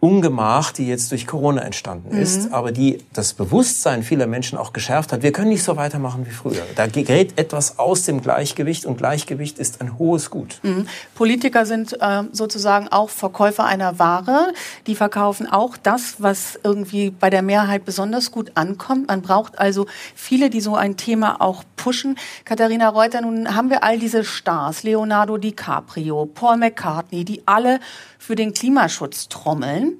Ungemach, 0.00 0.72
die 0.72 0.88
jetzt 0.88 1.10
durch 1.10 1.26
Corona 1.26 1.60
entstanden 1.60 2.16
ist, 2.16 2.48
mhm. 2.48 2.54
aber 2.54 2.72
die 2.72 3.04
das 3.12 3.34
Bewusstsein 3.34 4.02
vieler 4.02 4.26
Menschen 4.26 4.56
auch 4.56 4.72
geschärft 4.72 5.12
hat. 5.12 5.22
Wir 5.22 5.30
können 5.30 5.50
nicht 5.50 5.62
so 5.62 5.76
weitermachen 5.76 6.26
wie 6.26 6.30
früher. 6.30 6.62
Da 6.74 6.86
gerät 6.86 7.38
etwas 7.38 7.78
aus 7.78 8.04
dem 8.04 8.22
Gleichgewicht 8.22 8.86
und 8.86 8.96
Gleichgewicht 8.96 9.58
ist 9.58 9.82
ein 9.82 9.98
hohes 9.98 10.30
Gut. 10.30 10.58
Mhm. 10.62 10.86
Politiker 11.14 11.66
sind 11.66 11.98
äh, 12.00 12.22
sozusagen 12.32 12.88
auch 12.88 13.10
Verkäufer 13.10 13.66
einer 13.66 13.98
Ware. 13.98 14.54
Die 14.86 14.94
verkaufen 14.94 15.46
auch 15.46 15.76
das, 15.76 16.14
was 16.18 16.58
irgendwie 16.64 17.10
bei 17.10 17.28
der 17.28 17.42
Mehrheit 17.42 17.84
besonders 17.84 18.30
gut 18.30 18.52
ankommt. 18.54 19.08
Man 19.08 19.20
braucht 19.20 19.58
also 19.58 19.86
viele, 20.14 20.48
die 20.48 20.62
so 20.62 20.76
ein 20.76 20.96
Thema 20.96 21.42
auch 21.42 21.62
pushen. 21.76 22.16
Katharina 22.46 22.88
Reuter, 22.88 23.20
nun 23.20 23.54
haben 23.54 23.68
wir 23.68 23.84
all 23.84 23.98
diese 23.98 24.24
Stars, 24.24 24.82
Leonardo 24.82 25.36
DiCaprio, 25.36 26.24
Paul 26.26 26.56
McCartney, 26.56 27.26
die 27.26 27.42
alle 27.46 27.80
für 28.20 28.36
den 28.36 28.52
Klimaschutz 28.52 29.28
trommeln. 29.28 29.98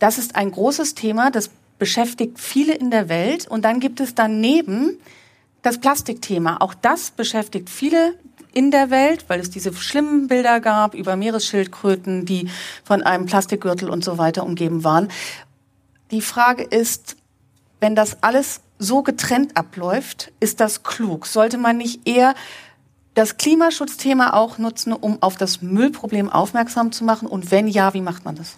Das 0.00 0.18
ist 0.18 0.34
ein 0.34 0.50
großes 0.50 0.94
Thema, 0.94 1.30
das 1.30 1.50
beschäftigt 1.78 2.38
viele 2.38 2.74
in 2.74 2.90
der 2.90 3.08
Welt. 3.08 3.46
Und 3.46 3.64
dann 3.64 3.80
gibt 3.80 4.00
es 4.00 4.14
daneben 4.14 4.98
das 5.62 5.78
Plastikthema. 5.78 6.56
Auch 6.60 6.74
das 6.74 7.12
beschäftigt 7.12 7.70
viele 7.70 8.14
in 8.52 8.72
der 8.72 8.90
Welt, 8.90 9.24
weil 9.28 9.38
es 9.38 9.50
diese 9.50 9.72
schlimmen 9.72 10.26
Bilder 10.26 10.60
gab 10.60 10.94
über 10.94 11.14
Meeresschildkröten, 11.14 12.26
die 12.26 12.50
von 12.82 13.02
einem 13.02 13.26
Plastikgürtel 13.26 13.88
und 13.88 14.04
so 14.04 14.18
weiter 14.18 14.44
umgeben 14.44 14.82
waren. 14.82 15.08
Die 16.10 16.22
Frage 16.22 16.64
ist, 16.64 17.16
wenn 17.78 17.94
das 17.94 18.22
alles 18.22 18.62
so 18.78 19.02
getrennt 19.02 19.56
abläuft, 19.56 20.32
ist 20.40 20.58
das 20.58 20.82
klug? 20.82 21.26
Sollte 21.26 21.56
man 21.56 21.76
nicht 21.76 22.08
eher 22.08 22.34
das 23.14 23.36
Klimaschutzthema 23.36 24.34
auch 24.34 24.58
nutzen, 24.58 24.92
um 24.92 25.22
auf 25.22 25.36
das 25.36 25.62
Müllproblem 25.62 26.30
aufmerksam 26.30 26.92
zu 26.92 27.04
machen? 27.04 27.26
Und 27.26 27.50
wenn 27.50 27.68
ja, 27.68 27.94
wie 27.94 28.00
macht 28.00 28.24
man 28.24 28.36
das? 28.36 28.56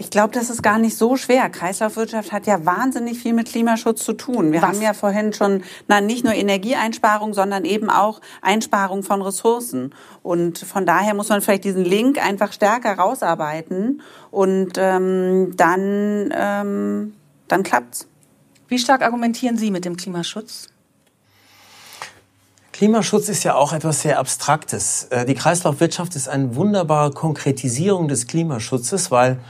Ich 0.00 0.10
glaube, 0.10 0.32
das 0.32 0.48
ist 0.48 0.62
gar 0.62 0.78
nicht 0.78 0.96
so 0.96 1.16
schwer. 1.16 1.50
Kreislaufwirtschaft 1.50 2.30
hat 2.30 2.46
ja 2.46 2.64
wahnsinnig 2.64 3.18
viel 3.18 3.32
mit 3.32 3.48
Klimaschutz 3.48 4.04
zu 4.04 4.12
tun. 4.12 4.52
Wir 4.52 4.62
Was? 4.62 4.68
haben 4.68 4.80
ja 4.80 4.94
vorhin 4.94 5.32
schon, 5.32 5.64
na, 5.88 6.00
nicht 6.00 6.22
nur 6.22 6.34
Energieeinsparung, 6.34 7.34
sondern 7.34 7.64
eben 7.64 7.90
auch 7.90 8.20
Einsparung 8.40 9.02
von 9.02 9.22
Ressourcen. 9.22 9.92
Und 10.22 10.58
von 10.58 10.86
daher 10.86 11.14
muss 11.14 11.30
man 11.30 11.40
vielleicht 11.40 11.64
diesen 11.64 11.84
Link 11.84 12.24
einfach 12.24 12.52
stärker 12.52 12.96
rausarbeiten 12.96 14.00
und 14.30 14.74
ähm, 14.76 15.56
dann, 15.56 16.32
ähm, 16.32 17.14
dann 17.48 17.64
klappt's. 17.64 18.06
Wie 18.68 18.78
stark 18.78 19.02
argumentieren 19.02 19.56
Sie 19.56 19.72
mit 19.72 19.84
dem 19.84 19.96
Klimaschutz? 19.96 20.68
Klimaschutz 22.78 23.28
ist 23.28 23.42
ja 23.42 23.56
auch 23.56 23.72
etwas 23.72 24.02
sehr 24.02 24.20
Abstraktes. 24.20 25.08
Äh, 25.10 25.26
die 25.26 25.34
Kreislaufwirtschaft 25.34 26.14
ist 26.14 26.28
eine 26.28 26.54
wunderbare 26.54 27.10
Konkretisierung 27.10 28.06
des 28.06 28.28
Klimaschutzes, 28.28 29.10
weil 29.10 29.40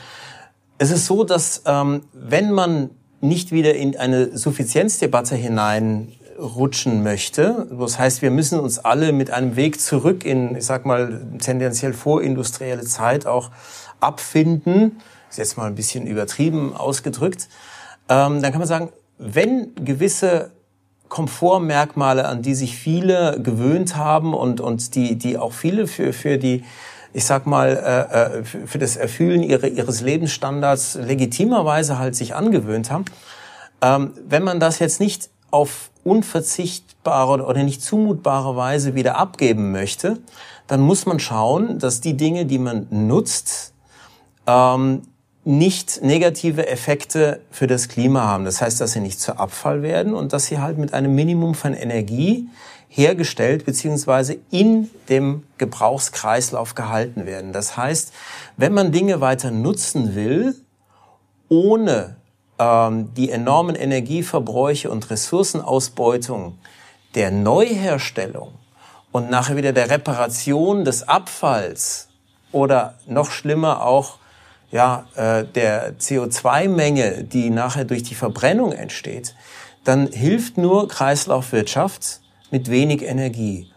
es 0.78 0.90
ist 0.90 1.04
so, 1.04 1.24
dass 1.24 1.60
ähm, 1.66 2.04
wenn 2.14 2.52
man 2.52 2.88
nicht 3.20 3.52
wieder 3.52 3.74
in 3.74 3.98
eine 3.98 4.34
Suffizienzdebatte 4.34 5.34
hineinrutschen 5.34 7.02
möchte, 7.02 7.66
das 7.78 7.98
heißt, 7.98 8.22
wir 8.22 8.30
müssen 8.30 8.60
uns 8.60 8.78
alle 8.78 9.12
mit 9.12 9.30
einem 9.30 9.56
Weg 9.56 9.78
zurück 9.78 10.24
in, 10.24 10.56
ich 10.56 10.64
sag 10.64 10.86
mal, 10.86 11.20
tendenziell 11.38 11.92
vorindustrielle 11.92 12.84
Zeit 12.84 13.26
auch 13.26 13.50
abfinden, 14.00 15.02
ist 15.28 15.36
jetzt 15.36 15.58
mal 15.58 15.66
ein 15.66 15.74
bisschen 15.74 16.06
übertrieben 16.06 16.74
ausgedrückt, 16.74 17.50
ähm, 18.08 18.40
dann 18.40 18.52
kann 18.52 18.60
man 18.60 18.68
sagen, 18.68 18.88
wenn 19.18 19.74
gewisse 19.74 20.50
Komfortmerkmale, 21.08 22.26
an 22.26 22.42
die 22.42 22.54
sich 22.54 22.76
viele 22.76 23.40
gewöhnt 23.42 23.96
haben 23.96 24.34
und, 24.34 24.60
und 24.60 24.94
die, 24.94 25.16
die 25.16 25.38
auch 25.38 25.52
viele 25.52 25.86
für, 25.86 26.12
für 26.12 26.38
die, 26.38 26.64
ich 27.12 27.24
sag 27.24 27.46
mal, 27.46 27.76
äh, 27.76 28.40
äh 28.40 28.44
für 28.44 28.78
das 28.78 28.96
Erfüllen 28.96 29.42
ihre, 29.42 29.68
ihres 29.68 30.00
Lebensstandards 30.00 30.96
legitimerweise 30.96 31.98
halt 31.98 32.14
sich 32.16 32.34
angewöhnt 32.34 32.90
haben. 32.90 33.04
Ähm, 33.80 34.12
wenn 34.28 34.42
man 34.42 34.60
das 34.60 34.78
jetzt 34.78 35.00
nicht 35.00 35.30
auf 35.50 35.90
unverzichtbare 36.04 37.44
oder 37.44 37.62
nicht 37.62 37.82
zumutbare 37.82 38.56
Weise 38.56 38.94
wieder 38.94 39.16
abgeben 39.16 39.72
möchte, 39.72 40.18
dann 40.66 40.80
muss 40.80 41.06
man 41.06 41.18
schauen, 41.18 41.78
dass 41.78 42.00
die 42.00 42.16
Dinge, 42.16 42.44
die 42.46 42.58
man 42.58 42.86
nutzt, 42.90 43.72
ähm, 44.46 45.02
nicht 45.48 46.02
negative 46.02 46.66
Effekte 46.66 47.40
für 47.50 47.66
das 47.66 47.88
Klima 47.88 48.20
haben. 48.20 48.44
Das 48.44 48.60
heißt, 48.60 48.82
dass 48.82 48.92
sie 48.92 49.00
nicht 49.00 49.18
zu 49.18 49.38
Abfall 49.38 49.80
werden 49.80 50.12
und 50.12 50.34
dass 50.34 50.44
sie 50.44 50.58
halt 50.58 50.76
mit 50.76 50.92
einem 50.92 51.14
Minimum 51.14 51.54
von 51.54 51.72
Energie 51.72 52.48
hergestellt 52.90 53.64
beziehungsweise 53.64 54.36
in 54.50 54.90
dem 55.08 55.44
Gebrauchskreislauf 55.56 56.74
gehalten 56.74 57.24
werden. 57.24 57.54
Das 57.54 57.78
heißt, 57.78 58.12
wenn 58.58 58.74
man 58.74 58.92
Dinge 58.92 59.22
weiter 59.22 59.50
nutzen 59.50 60.14
will, 60.14 60.54
ohne 61.48 62.16
ähm, 62.58 63.14
die 63.14 63.30
enormen 63.30 63.74
Energieverbräuche 63.74 64.90
und 64.90 65.08
Ressourcenausbeutung 65.08 66.58
der 67.14 67.30
Neuherstellung 67.30 68.52
und 69.12 69.30
nachher 69.30 69.56
wieder 69.56 69.72
der 69.72 69.88
Reparation 69.88 70.84
des 70.84 71.08
Abfalls 71.08 72.08
oder 72.52 72.98
noch 73.06 73.30
schlimmer 73.30 73.82
auch 73.82 74.18
ja, 74.70 75.06
äh, 75.14 75.44
der 75.44 75.98
CO2-Menge, 75.98 77.24
die 77.24 77.50
nachher 77.50 77.84
durch 77.84 78.02
die 78.02 78.14
Verbrennung 78.14 78.72
entsteht, 78.72 79.34
dann 79.84 80.08
hilft 80.08 80.58
nur 80.58 80.88
Kreislaufwirtschaft 80.88 82.20
mit 82.50 82.70
wenig 82.70 83.02
Energie. 83.02 83.70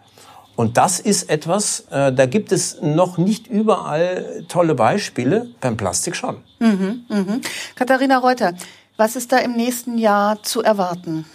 Und 0.56 0.78
das 0.78 1.00
ist 1.00 1.30
etwas, 1.30 1.86
äh, 1.90 2.12
da 2.12 2.26
gibt 2.26 2.52
es 2.52 2.82
noch 2.82 3.18
nicht 3.18 3.48
überall 3.48 4.46
tolle 4.48 4.76
Beispiele, 4.76 5.48
beim 5.62 5.78
Plastik 5.78 6.16
schon. 6.16 6.38
Mhm, 6.60 7.06
mhm. 7.10 7.42
Katharina 7.76 8.18
Reuter, 8.20 8.54
was 8.98 9.16
ist 9.16 9.32
da 9.32 9.38
im 9.38 9.54
nächsten 9.54 9.98
Jahr 9.98 10.44
zu 10.44 10.62
erwarten 10.62 11.26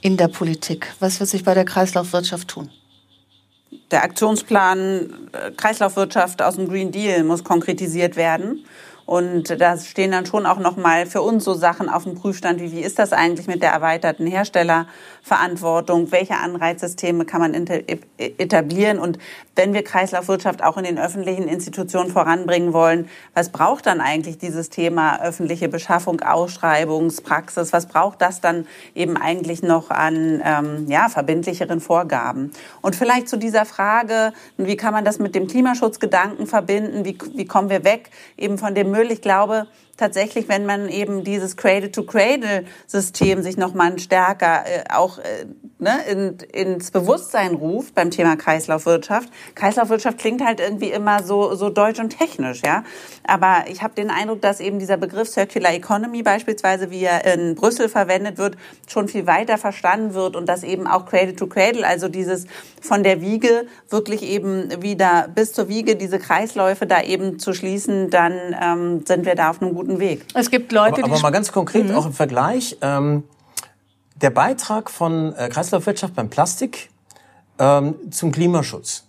in 0.00 0.16
der 0.16 0.28
Politik? 0.28 0.92
Was 0.98 1.20
wird 1.20 1.30
sich 1.30 1.44
bei 1.44 1.54
der 1.54 1.64
Kreislaufwirtschaft 1.64 2.48
tun? 2.48 2.70
Der 3.90 4.02
Aktionsplan 4.02 5.28
äh, 5.32 5.50
Kreislaufwirtschaft 5.52 6.42
aus 6.42 6.56
dem 6.56 6.68
Green 6.68 6.92
Deal 6.92 7.24
muss 7.24 7.44
konkretisiert 7.44 8.16
werden. 8.16 8.64
Und 9.06 9.60
da 9.60 9.78
stehen 9.78 10.10
dann 10.10 10.26
schon 10.26 10.46
auch 10.46 10.58
nochmal 10.58 11.06
für 11.06 11.22
uns 11.22 11.44
so 11.44 11.54
Sachen 11.54 11.88
auf 11.88 12.02
dem 12.02 12.16
Prüfstand, 12.16 12.60
wie 12.60 12.72
wie 12.72 12.80
ist 12.80 12.98
das 12.98 13.12
eigentlich 13.12 13.46
mit 13.46 13.62
der 13.62 13.70
erweiterten 13.70 14.26
Herstellerverantwortung? 14.26 16.10
Welche 16.10 16.36
Anreizsysteme 16.36 17.24
kann 17.24 17.40
man 17.40 17.54
etablieren? 18.18 18.98
Und 18.98 19.18
wenn 19.54 19.72
wir 19.72 19.84
Kreislaufwirtschaft 19.84 20.62
auch 20.62 20.76
in 20.76 20.84
den 20.84 20.98
öffentlichen 20.98 21.48
Institutionen 21.48 22.10
voranbringen 22.10 22.72
wollen, 22.72 23.08
was 23.32 23.50
braucht 23.50 23.86
dann 23.86 24.00
eigentlich 24.00 24.38
dieses 24.38 24.68
Thema 24.68 25.22
öffentliche 25.22 25.68
Beschaffung, 25.68 26.20
Ausschreibungspraxis? 26.20 27.72
Was 27.72 27.86
braucht 27.86 28.20
das 28.20 28.40
dann 28.40 28.66
eben 28.94 29.16
eigentlich 29.16 29.62
noch 29.62 29.90
an 29.90 30.42
ähm, 30.44 30.86
ja, 30.88 31.08
verbindlicheren 31.08 31.80
Vorgaben? 31.80 32.50
Und 32.82 32.96
vielleicht 32.96 33.28
zu 33.28 33.38
dieser 33.38 33.64
Frage, 33.64 34.32
wie 34.56 34.76
kann 34.76 34.92
man 34.92 35.04
das 35.04 35.20
mit 35.20 35.34
dem 35.34 35.46
Klimaschutzgedanken 35.46 36.46
verbinden? 36.46 37.04
Wie, 37.04 37.16
wie 37.34 37.46
kommen 37.46 37.70
wir 37.70 37.84
weg 37.84 38.10
eben 38.36 38.58
von 38.58 38.74
dem 38.74 38.90
Müll. 38.96 39.12
Ich 39.12 39.20
glaube, 39.20 39.66
tatsächlich, 39.96 40.48
wenn 40.48 40.66
man 40.66 40.88
eben 40.88 41.24
dieses 41.24 41.56
Cradle-to-Cradle-System 41.56 43.42
sich 43.42 43.56
nochmal 43.56 43.98
stärker 43.98 44.64
äh, 44.66 44.84
auch 44.92 45.18
äh, 45.18 45.46
ne, 45.78 45.98
in, 46.10 46.38
ins 46.52 46.90
Bewusstsein 46.90 47.54
ruft 47.54 47.94
beim 47.94 48.10
Thema 48.10 48.36
Kreislaufwirtschaft. 48.36 49.28
Kreislaufwirtschaft 49.54 50.18
klingt 50.18 50.44
halt 50.44 50.60
irgendwie 50.60 50.90
immer 50.90 51.22
so, 51.22 51.54
so 51.54 51.70
deutsch 51.70 52.00
und 52.00 52.16
technisch, 52.16 52.62
ja. 52.64 52.84
Aber 53.26 53.64
ich 53.68 53.82
habe 53.82 53.94
den 53.94 54.10
Eindruck, 54.10 54.40
dass 54.40 54.60
eben 54.60 54.78
dieser 54.78 54.96
Begriff 54.96 55.28
Circular 55.28 55.72
Economy 55.74 56.22
beispielsweise, 56.22 56.90
wie 56.90 57.04
er 57.04 57.24
in 57.34 57.54
Brüssel 57.54 57.88
verwendet 57.88 58.38
wird, 58.38 58.56
schon 58.88 59.08
viel 59.08 59.26
weiter 59.26 59.58
verstanden 59.58 60.14
wird 60.14 60.36
und 60.36 60.48
dass 60.48 60.62
eben 60.62 60.86
auch 60.86 61.06
Cradle-to-Cradle, 61.06 61.86
also 61.86 62.08
dieses 62.08 62.46
von 62.80 63.02
der 63.02 63.20
Wiege 63.20 63.66
wirklich 63.90 64.22
eben 64.22 64.82
wieder 64.82 65.28
bis 65.34 65.52
zur 65.52 65.68
Wiege 65.68 65.96
diese 65.96 66.18
Kreisläufe 66.18 66.86
da 66.86 67.02
eben 67.02 67.38
zu 67.38 67.52
schließen, 67.52 68.10
dann 68.10 68.56
ähm, 68.60 69.04
sind 69.06 69.26
wir 69.26 69.34
da 69.34 69.50
auf 69.50 69.60
einem 69.60 69.74
guten 69.74 69.85
guten 69.86 70.00
Weg. 70.00 70.24
Es 70.34 70.50
gibt 70.50 70.72
Leute, 70.72 70.94
aber, 70.94 71.02
die. 71.02 71.10
Aber 71.12 71.20
mal 71.20 71.30
ganz 71.30 71.52
konkret, 71.52 71.88
mhm. 71.88 71.94
auch 71.94 72.06
im 72.06 72.12
Vergleich. 72.12 72.76
Ähm, 72.80 73.24
der 74.16 74.30
Beitrag 74.30 74.90
von 74.90 75.34
äh, 75.34 75.48
Kreislaufwirtschaft 75.48 76.14
beim 76.14 76.30
Plastik 76.30 76.90
ähm, 77.58 77.94
zum 78.10 78.32
Klimaschutz. 78.32 79.04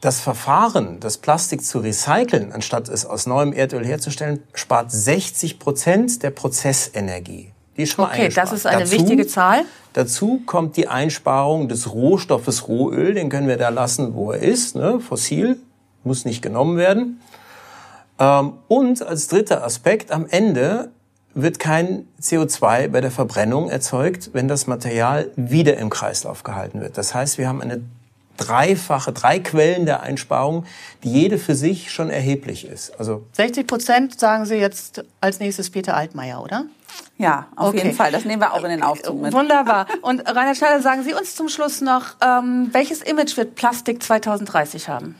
Das 0.00 0.20
Verfahren, 0.20 1.00
das 1.00 1.18
Plastik 1.18 1.64
zu 1.64 1.78
recyceln, 1.78 2.52
anstatt 2.52 2.88
es 2.88 3.06
aus 3.06 3.26
neuem 3.26 3.52
Erdöl 3.52 3.84
herzustellen, 3.84 4.42
spart 4.54 4.92
60 4.92 5.58
Prozent 5.58 6.22
der 6.22 6.30
Prozessenergie. 6.30 7.52
Die 7.76 7.82
ist 7.82 7.92
schon 7.92 8.04
Okay, 8.04 8.28
das 8.28 8.52
ist 8.52 8.66
eine 8.66 8.80
dazu, 8.80 8.92
wichtige 8.92 9.26
Zahl. 9.26 9.64
Dazu 9.94 10.42
kommt 10.46 10.76
die 10.76 10.88
Einsparung 10.88 11.68
des 11.68 11.92
Rohstoffes 11.92 12.68
Rohöl, 12.68 13.14
den 13.14 13.28
können 13.30 13.48
wir 13.48 13.56
da 13.56 13.70
lassen, 13.70 14.14
wo 14.14 14.32
er 14.32 14.40
ist, 14.40 14.76
ne? 14.76 15.00
fossil, 15.00 15.58
muss 16.04 16.24
nicht 16.24 16.42
genommen 16.42 16.76
werden. 16.76 17.20
Ähm, 18.18 18.54
und 18.68 19.02
als 19.02 19.28
dritter 19.28 19.64
Aspekt, 19.64 20.10
am 20.10 20.26
Ende 20.26 20.90
wird 21.34 21.58
kein 21.58 22.08
CO2 22.20 22.88
bei 22.88 23.00
der 23.00 23.10
Verbrennung 23.10 23.68
erzeugt, 23.68 24.30
wenn 24.32 24.48
das 24.48 24.66
Material 24.66 25.30
wieder 25.36 25.76
im 25.76 25.90
Kreislauf 25.90 26.42
gehalten 26.42 26.80
wird. 26.80 26.96
Das 26.96 27.14
heißt, 27.14 27.36
wir 27.36 27.46
haben 27.46 27.60
eine 27.60 27.82
dreifache, 28.38 29.12
drei 29.12 29.38
Quellen 29.38 29.86
der 29.86 30.02
Einsparung, 30.02 30.64
die 31.02 31.10
jede 31.10 31.38
für 31.38 31.54
sich 31.54 31.90
schon 31.90 32.10
erheblich 32.10 32.66
ist. 32.66 32.98
Also 32.98 33.24
60 33.32 33.66
Prozent 33.66 34.18
sagen 34.18 34.46
Sie 34.46 34.56
jetzt 34.56 35.04
als 35.20 35.40
nächstes 35.40 35.70
Peter 35.70 35.94
Altmaier, 35.94 36.42
oder? 36.42 36.64
Ja, 37.18 37.46
auf 37.56 37.68
okay. 37.68 37.78
jeden 37.78 37.92
Fall. 37.94 38.12
Das 38.12 38.24
nehmen 38.24 38.40
wir 38.40 38.52
auch 38.52 38.62
in 38.62 38.70
den 38.70 38.82
Aufzug 38.82 39.20
mit. 39.20 39.32
Wunderbar. 39.32 39.86
Und 40.02 40.20
Rainer 40.26 40.54
Schneider, 40.54 40.80
sagen 40.80 41.02
Sie 41.02 41.14
uns 41.14 41.34
zum 41.34 41.48
Schluss 41.48 41.80
noch, 41.80 42.16
ähm, 42.22 42.68
welches 42.72 43.02
Image 43.02 43.36
wird 43.36 43.54
Plastik 43.54 44.02
2030 44.02 44.88
haben? 44.88 45.16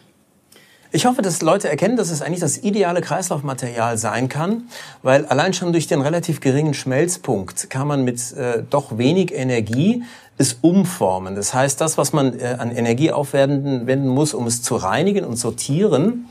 Ich 0.93 1.05
hoffe, 1.05 1.21
dass 1.21 1.43
Leute 1.43 1.69
erkennen, 1.69 1.97
dass 1.97 2.11
es 2.11 2.23
eigentlich 2.23 2.41
das 2.41 2.59
ideale 2.59 3.01
Kreislaufmaterial 3.01 3.99
sein 3.99 4.29
kann, 4.29 4.69
weil 5.03 5.27
allein 5.27 5.53
schon 5.53 5.73
durch 5.73 5.89
den 5.89 6.01
relativ 6.01 6.41
geringen 6.41 6.75
Schmelzpunkt 6.75 7.69
kann 7.71 7.89
man 7.89 8.05
mit 8.05 8.33
äh, 8.33 8.63
doch 8.69 8.97
wenig 8.97 9.33
Energie 9.33 10.05
es 10.39 10.59
umformen. 10.61 11.35
Das 11.35 11.55
heißt, 11.55 11.81
das, 11.81 11.99
was 11.99 12.13
man 12.13 12.39
äh, 12.39 12.57
an 12.59 12.71
Energie 12.71 13.11
aufwenden 13.11 14.07
muss, 14.07 14.35
um 14.35 14.47
es 14.47 14.63
zu 14.63 14.77
reinigen 14.77 15.25
und 15.25 15.37
sortieren, 15.37 16.29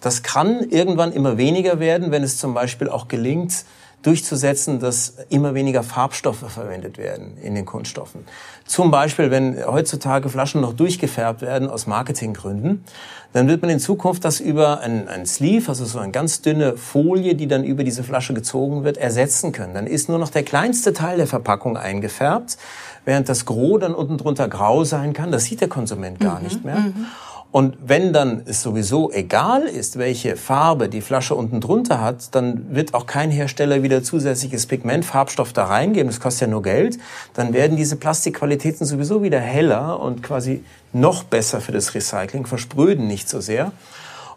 das 0.00 0.22
kann 0.22 0.68
irgendwann 0.70 1.12
immer 1.12 1.38
weniger 1.38 1.78
werden, 1.78 2.10
wenn 2.10 2.24
es 2.24 2.38
zum 2.38 2.54
Beispiel 2.54 2.88
auch 2.88 3.06
gelingt, 3.08 3.64
durchzusetzen, 4.02 4.80
dass 4.80 5.14
immer 5.28 5.54
weniger 5.54 5.82
Farbstoffe 5.82 6.44
verwendet 6.48 6.98
werden 6.98 7.36
in 7.42 7.54
den 7.54 7.64
Kunststoffen. 7.64 8.24
Zum 8.66 8.90
Beispiel, 8.90 9.30
wenn 9.30 9.64
heutzutage 9.64 10.28
Flaschen 10.28 10.60
noch 10.60 10.72
durchgefärbt 10.72 11.42
werden 11.42 11.68
aus 11.68 11.86
Marketinggründen, 11.86 12.84
dann 13.32 13.48
wird 13.48 13.62
man 13.62 13.70
in 13.70 13.80
Zukunft 13.80 14.24
das 14.24 14.40
über 14.40 14.80
ein, 14.80 15.08
ein 15.08 15.24
Sleeve, 15.24 15.68
also 15.68 15.84
so 15.84 15.98
eine 15.98 16.12
ganz 16.12 16.42
dünne 16.42 16.76
Folie, 16.76 17.34
die 17.34 17.46
dann 17.46 17.64
über 17.64 17.82
diese 17.82 18.04
Flasche 18.04 18.34
gezogen 18.34 18.84
wird, 18.84 18.98
ersetzen 18.98 19.52
können. 19.52 19.74
Dann 19.74 19.86
ist 19.86 20.08
nur 20.08 20.18
noch 20.18 20.30
der 20.30 20.42
kleinste 20.42 20.92
Teil 20.92 21.16
der 21.16 21.26
Verpackung 21.26 21.76
eingefärbt, 21.76 22.58
während 23.04 23.28
das 23.28 23.46
Gros 23.46 23.80
dann 23.80 23.94
unten 23.94 24.18
drunter 24.18 24.48
grau 24.48 24.84
sein 24.84 25.12
kann. 25.12 25.32
Das 25.32 25.44
sieht 25.44 25.60
der 25.60 25.68
Konsument 25.68 26.20
gar 26.20 26.38
mhm, 26.38 26.44
nicht 26.44 26.64
mehr. 26.64 26.76
Mhm. 26.76 27.06
Und 27.52 27.76
wenn 27.84 28.14
dann 28.14 28.42
es 28.46 28.62
sowieso 28.62 29.12
egal 29.12 29.64
ist, 29.64 29.98
welche 29.98 30.36
Farbe 30.36 30.88
die 30.88 31.02
Flasche 31.02 31.34
unten 31.34 31.60
drunter 31.60 32.00
hat, 32.00 32.34
dann 32.34 32.74
wird 32.74 32.94
auch 32.94 33.04
kein 33.04 33.30
Hersteller 33.30 33.82
wieder 33.82 34.02
zusätzliches 34.02 34.64
Pigment, 34.66 35.04
Farbstoff 35.04 35.52
da 35.52 35.66
reingeben. 35.66 36.08
Das 36.08 36.18
kostet 36.18 36.42
ja 36.42 36.46
nur 36.46 36.62
Geld. 36.62 36.98
Dann 37.34 37.52
werden 37.52 37.76
diese 37.76 37.96
Plastikqualitäten 37.96 38.86
sowieso 38.86 39.22
wieder 39.22 39.38
heller 39.38 40.00
und 40.00 40.22
quasi 40.22 40.64
noch 40.94 41.24
besser 41.24 41.60
für 41.60 41.72
das 41.72 41.94
Recycling, 41.94 42.46
verspröden 42.46 43.06
nicht 43.06 43.28
so 43.28 43.42
sehr. 43.42 43.72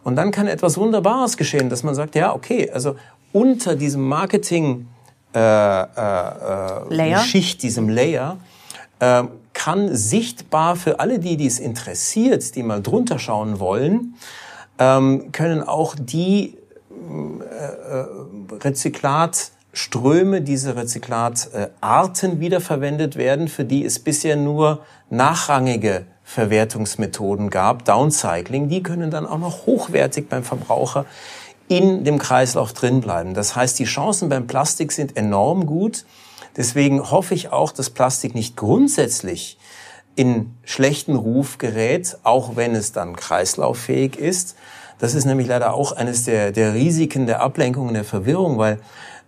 Und 0.03 0.17
dann 0.17 0.31
kann 0.31 0.47
etwas 0.47 0.77
Wunderbares 0.77 1.37
geschehen, 1.37 1.69
dass 1.69 1.83
man 1.83 1.95
sagt, 1.95 2.15
ja, 2.15 2.35
okay, 2.35 2.69
also 2.69 2.97
unter 3.31 3.77
diesem 3.77 4.01
Marketing 4.01 4.87
äh, 5.33 5.39
äh, 5.39 7.13
äh, 7.13 7.19
Schicht, 7.19 7.63
diesem 7.63 7.87
Layer, 7.87 8.37
äh, 8.99 9.23
kann 9.55 9.95
sichtbar 9.95 10.75
für 10.75 10.99
alle, 10.99 11.17
die 11.17 11.37
dies 11.37 11.57
interessiert, 11.57 12.55
die 12.55 12.61
mal 12.61 12.83
drunter 12.83 13.17
schauen 13.17 13.59
wollen, 13.59 14.13
ähm, 14.77 15.31
können 15.31 15.63
auch 15.63 15.95
die 15.97 16.57
äh, 16.91 17.95
äh, 17.95 18.05
Rezyklatströme, 18.61 20.41
diese 20.41 20.75
Rezyklatarten 20.75 22.39
wiederverwendet 22.39 23.15
werden, 23.15 23.47
für 23.47 23.65
die 23.65 23.83
es 23.83 23.97
bisher 23.97 24.35
nur 24.35 24.81
nachrangige 25.09 26.05
Verwertungsmethoden 26.23 27.49
gab, 27.49 27.85
Downcycling, 27.85 28.67
die 28.67 28.83
können 28.83 29.09
dann 29.11 29.25
auch 29.25 29.37
noch 29.37 29.65
hochwertig 29.65 30.27
beim 30.27 30.43
Verbraucher 30.43 31.05
in 31.67 32.03
dem 32.03 32.19
Kreislauf 32.19 32.73
drin 32.73 33.01
bleiben. 33.01 33.33
Das 33.33 33.55
heißt, 33.55 33.79
die 33.79 33.85
Chancen 33.85 34.29
beim 34.29 34.47
Plastik 34.47 34.91
sind 34.91 35.17
enorm 35.17 35.65
gut. 35.65 36.05
Deswegen 36.57 37.11
hoffe 37.11 37.33
ich 37.33 37.51
auch, 37.51 37.71
dass 37.71 37.89
Plastik 37.89 38.35
nicht 38.35 38.55
grundsätzlich 38.55 39.57
in 40.15 40.55
schlechten 40.63 41.15
Ruf 41.15 41.57
gerät, 41.57 42.17
auch 42.23 42.55
wenn 42.55 42.75
es 42.75 42.91
dann 42.91 43.15
kreislauffähig 43.15 44.17
ist. 44.17 44.55
Das 44.97 45.13
ist 45.13 45.25
nämlich 45.25 45.47
leider 45.47 45.73
auch 45.73 45.91
eines 45.91 46.23
der, 46.23 46.51
der 46.51 46.73
Risiken 46.73 47.25
der 47.25 47.41
Ablenkung 47.41 47.89
und 47.89 47.93
der 47.95 48.05
Verwirrung, 48.05 48.57
weil 48.57 48.79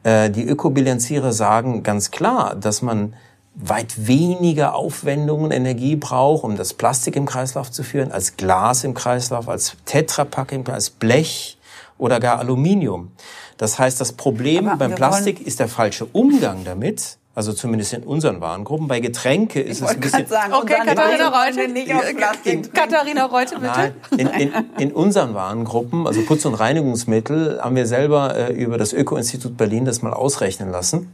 äh, 0.03 0.29
die 0.29 0.47
Ökobilanzierer 0.47 1.33
sagen 1.33 1.83
ganz 1.83 2.11
klar, 2.11 2.55
dass 2.55 2.81
man 2.81 3.13
weit 3.55 4.07
weniger 4.07 4.75
Aufwendungen, 4.75 5.51
Energie 5.51 5.95
braucht, 5.95 6.43
um 6.43 6.55
das 6.55 6.73
Plastik 6.73 7.15
im 7.15 7.25
Kreislauf 7.25 7.71
zu 7.71 7.83
führen, 7.83 8.11
als 8.11 8.37
Glas 8.37 8.83
im 8.83 8.93
Kreislauf, 8.93 9.49
als 9.49 9.75
Tetrapack 9.85 10.53
als 10.69 10.91
Blech 10.91 11.56
oder 11.97 12.19
gar 12.19 12.39
Aluminium. 12.39 13.11
Das 13.57 13.79
heißt, 13.79 13.99
das 13.99 14.13
Problem 14.13 14.67
Aber 14.67 14.77
beim 14.77 14.95
Plastik 14.95 15.45
ist 15.45 15.59
der 15.59 15.67
falsche 15.67 16.05
Umgang 16.05 16.63
damit. 16.63 17.17
Also 17.37 17.53
zumindest 17.53 17.93
in 17.93 18.01
unseren 18.01 18.41
Warengruppen. 18.41 18.87
Bei 18.87 18.99
Getränke 18.99 19.61
ist 19.61 19.81
es 19.81 19.87
ein 19.87 19.99
bisschen. 19.99 20.25
Sagen, 20.25 20.53
Okay, 20.53 20.73
Katharina 20.83 21.27
Reute. 21.27 21.67
nicht 21.67 21.93
aus 21.93 22.01
Plastik 22.15 22.43
trinken. 22.43 22.73
Katharina 22.73 23.25
Reute, 23.25 23.55
bitte. 23.59 23.67
Nein, 23.67 23.93
in, 24.17 24.27
in, 24.27 24.51
in 24.79 24.91
unseren 24.91 25.35
Warengruppen, 25.35 26.07
also 26.07 26.21
Putz- 26.21 26.47
und 26.47 26.55
Reinigungsmittel, 26.55 27.61
haben 27.61 27.75
wir 27.75 27.85
selber 27.85 28.35
äh, 28.35 28.53
über 28.53 28.79
das 28.79 28.91
Öko-Institut 28.91 29.55
Berlin 29.55 29.85
das 29.85 30.01
mal 30.01 30.13
ausrechnen 30.13 30.71
lassen, 30.71 31.13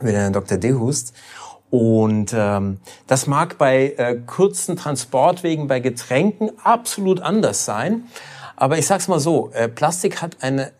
mit 0.00 0.12
Herrn 0.12 0.32
Dr. 0.32 0.58
Dehust. 0.58 1.14
Und 1.70 2.32
ähm, 2.36 2.78
das 3.06 3.28
mag 3.28 3.56
bei 3.56 3.94
äh, 3.96 4.16
kurzen 4.26 4.76
Transportwegen, 4.76 5.68
bei 5.68 5.78
Getränken 5.78 6.50
absolut 6.64 7.20
anders 7.20 7.64
sein. 7.64 8.08
Aber 8.64 8.78
ich 8.78 8.86
sag's 8.86 9.08
mal 9.08 9.20
so, 9.20 9.50
äh, 9.52 9.68
Plastik 9.68 10.22
hat 10.22 10.38
eine 10.40 10.72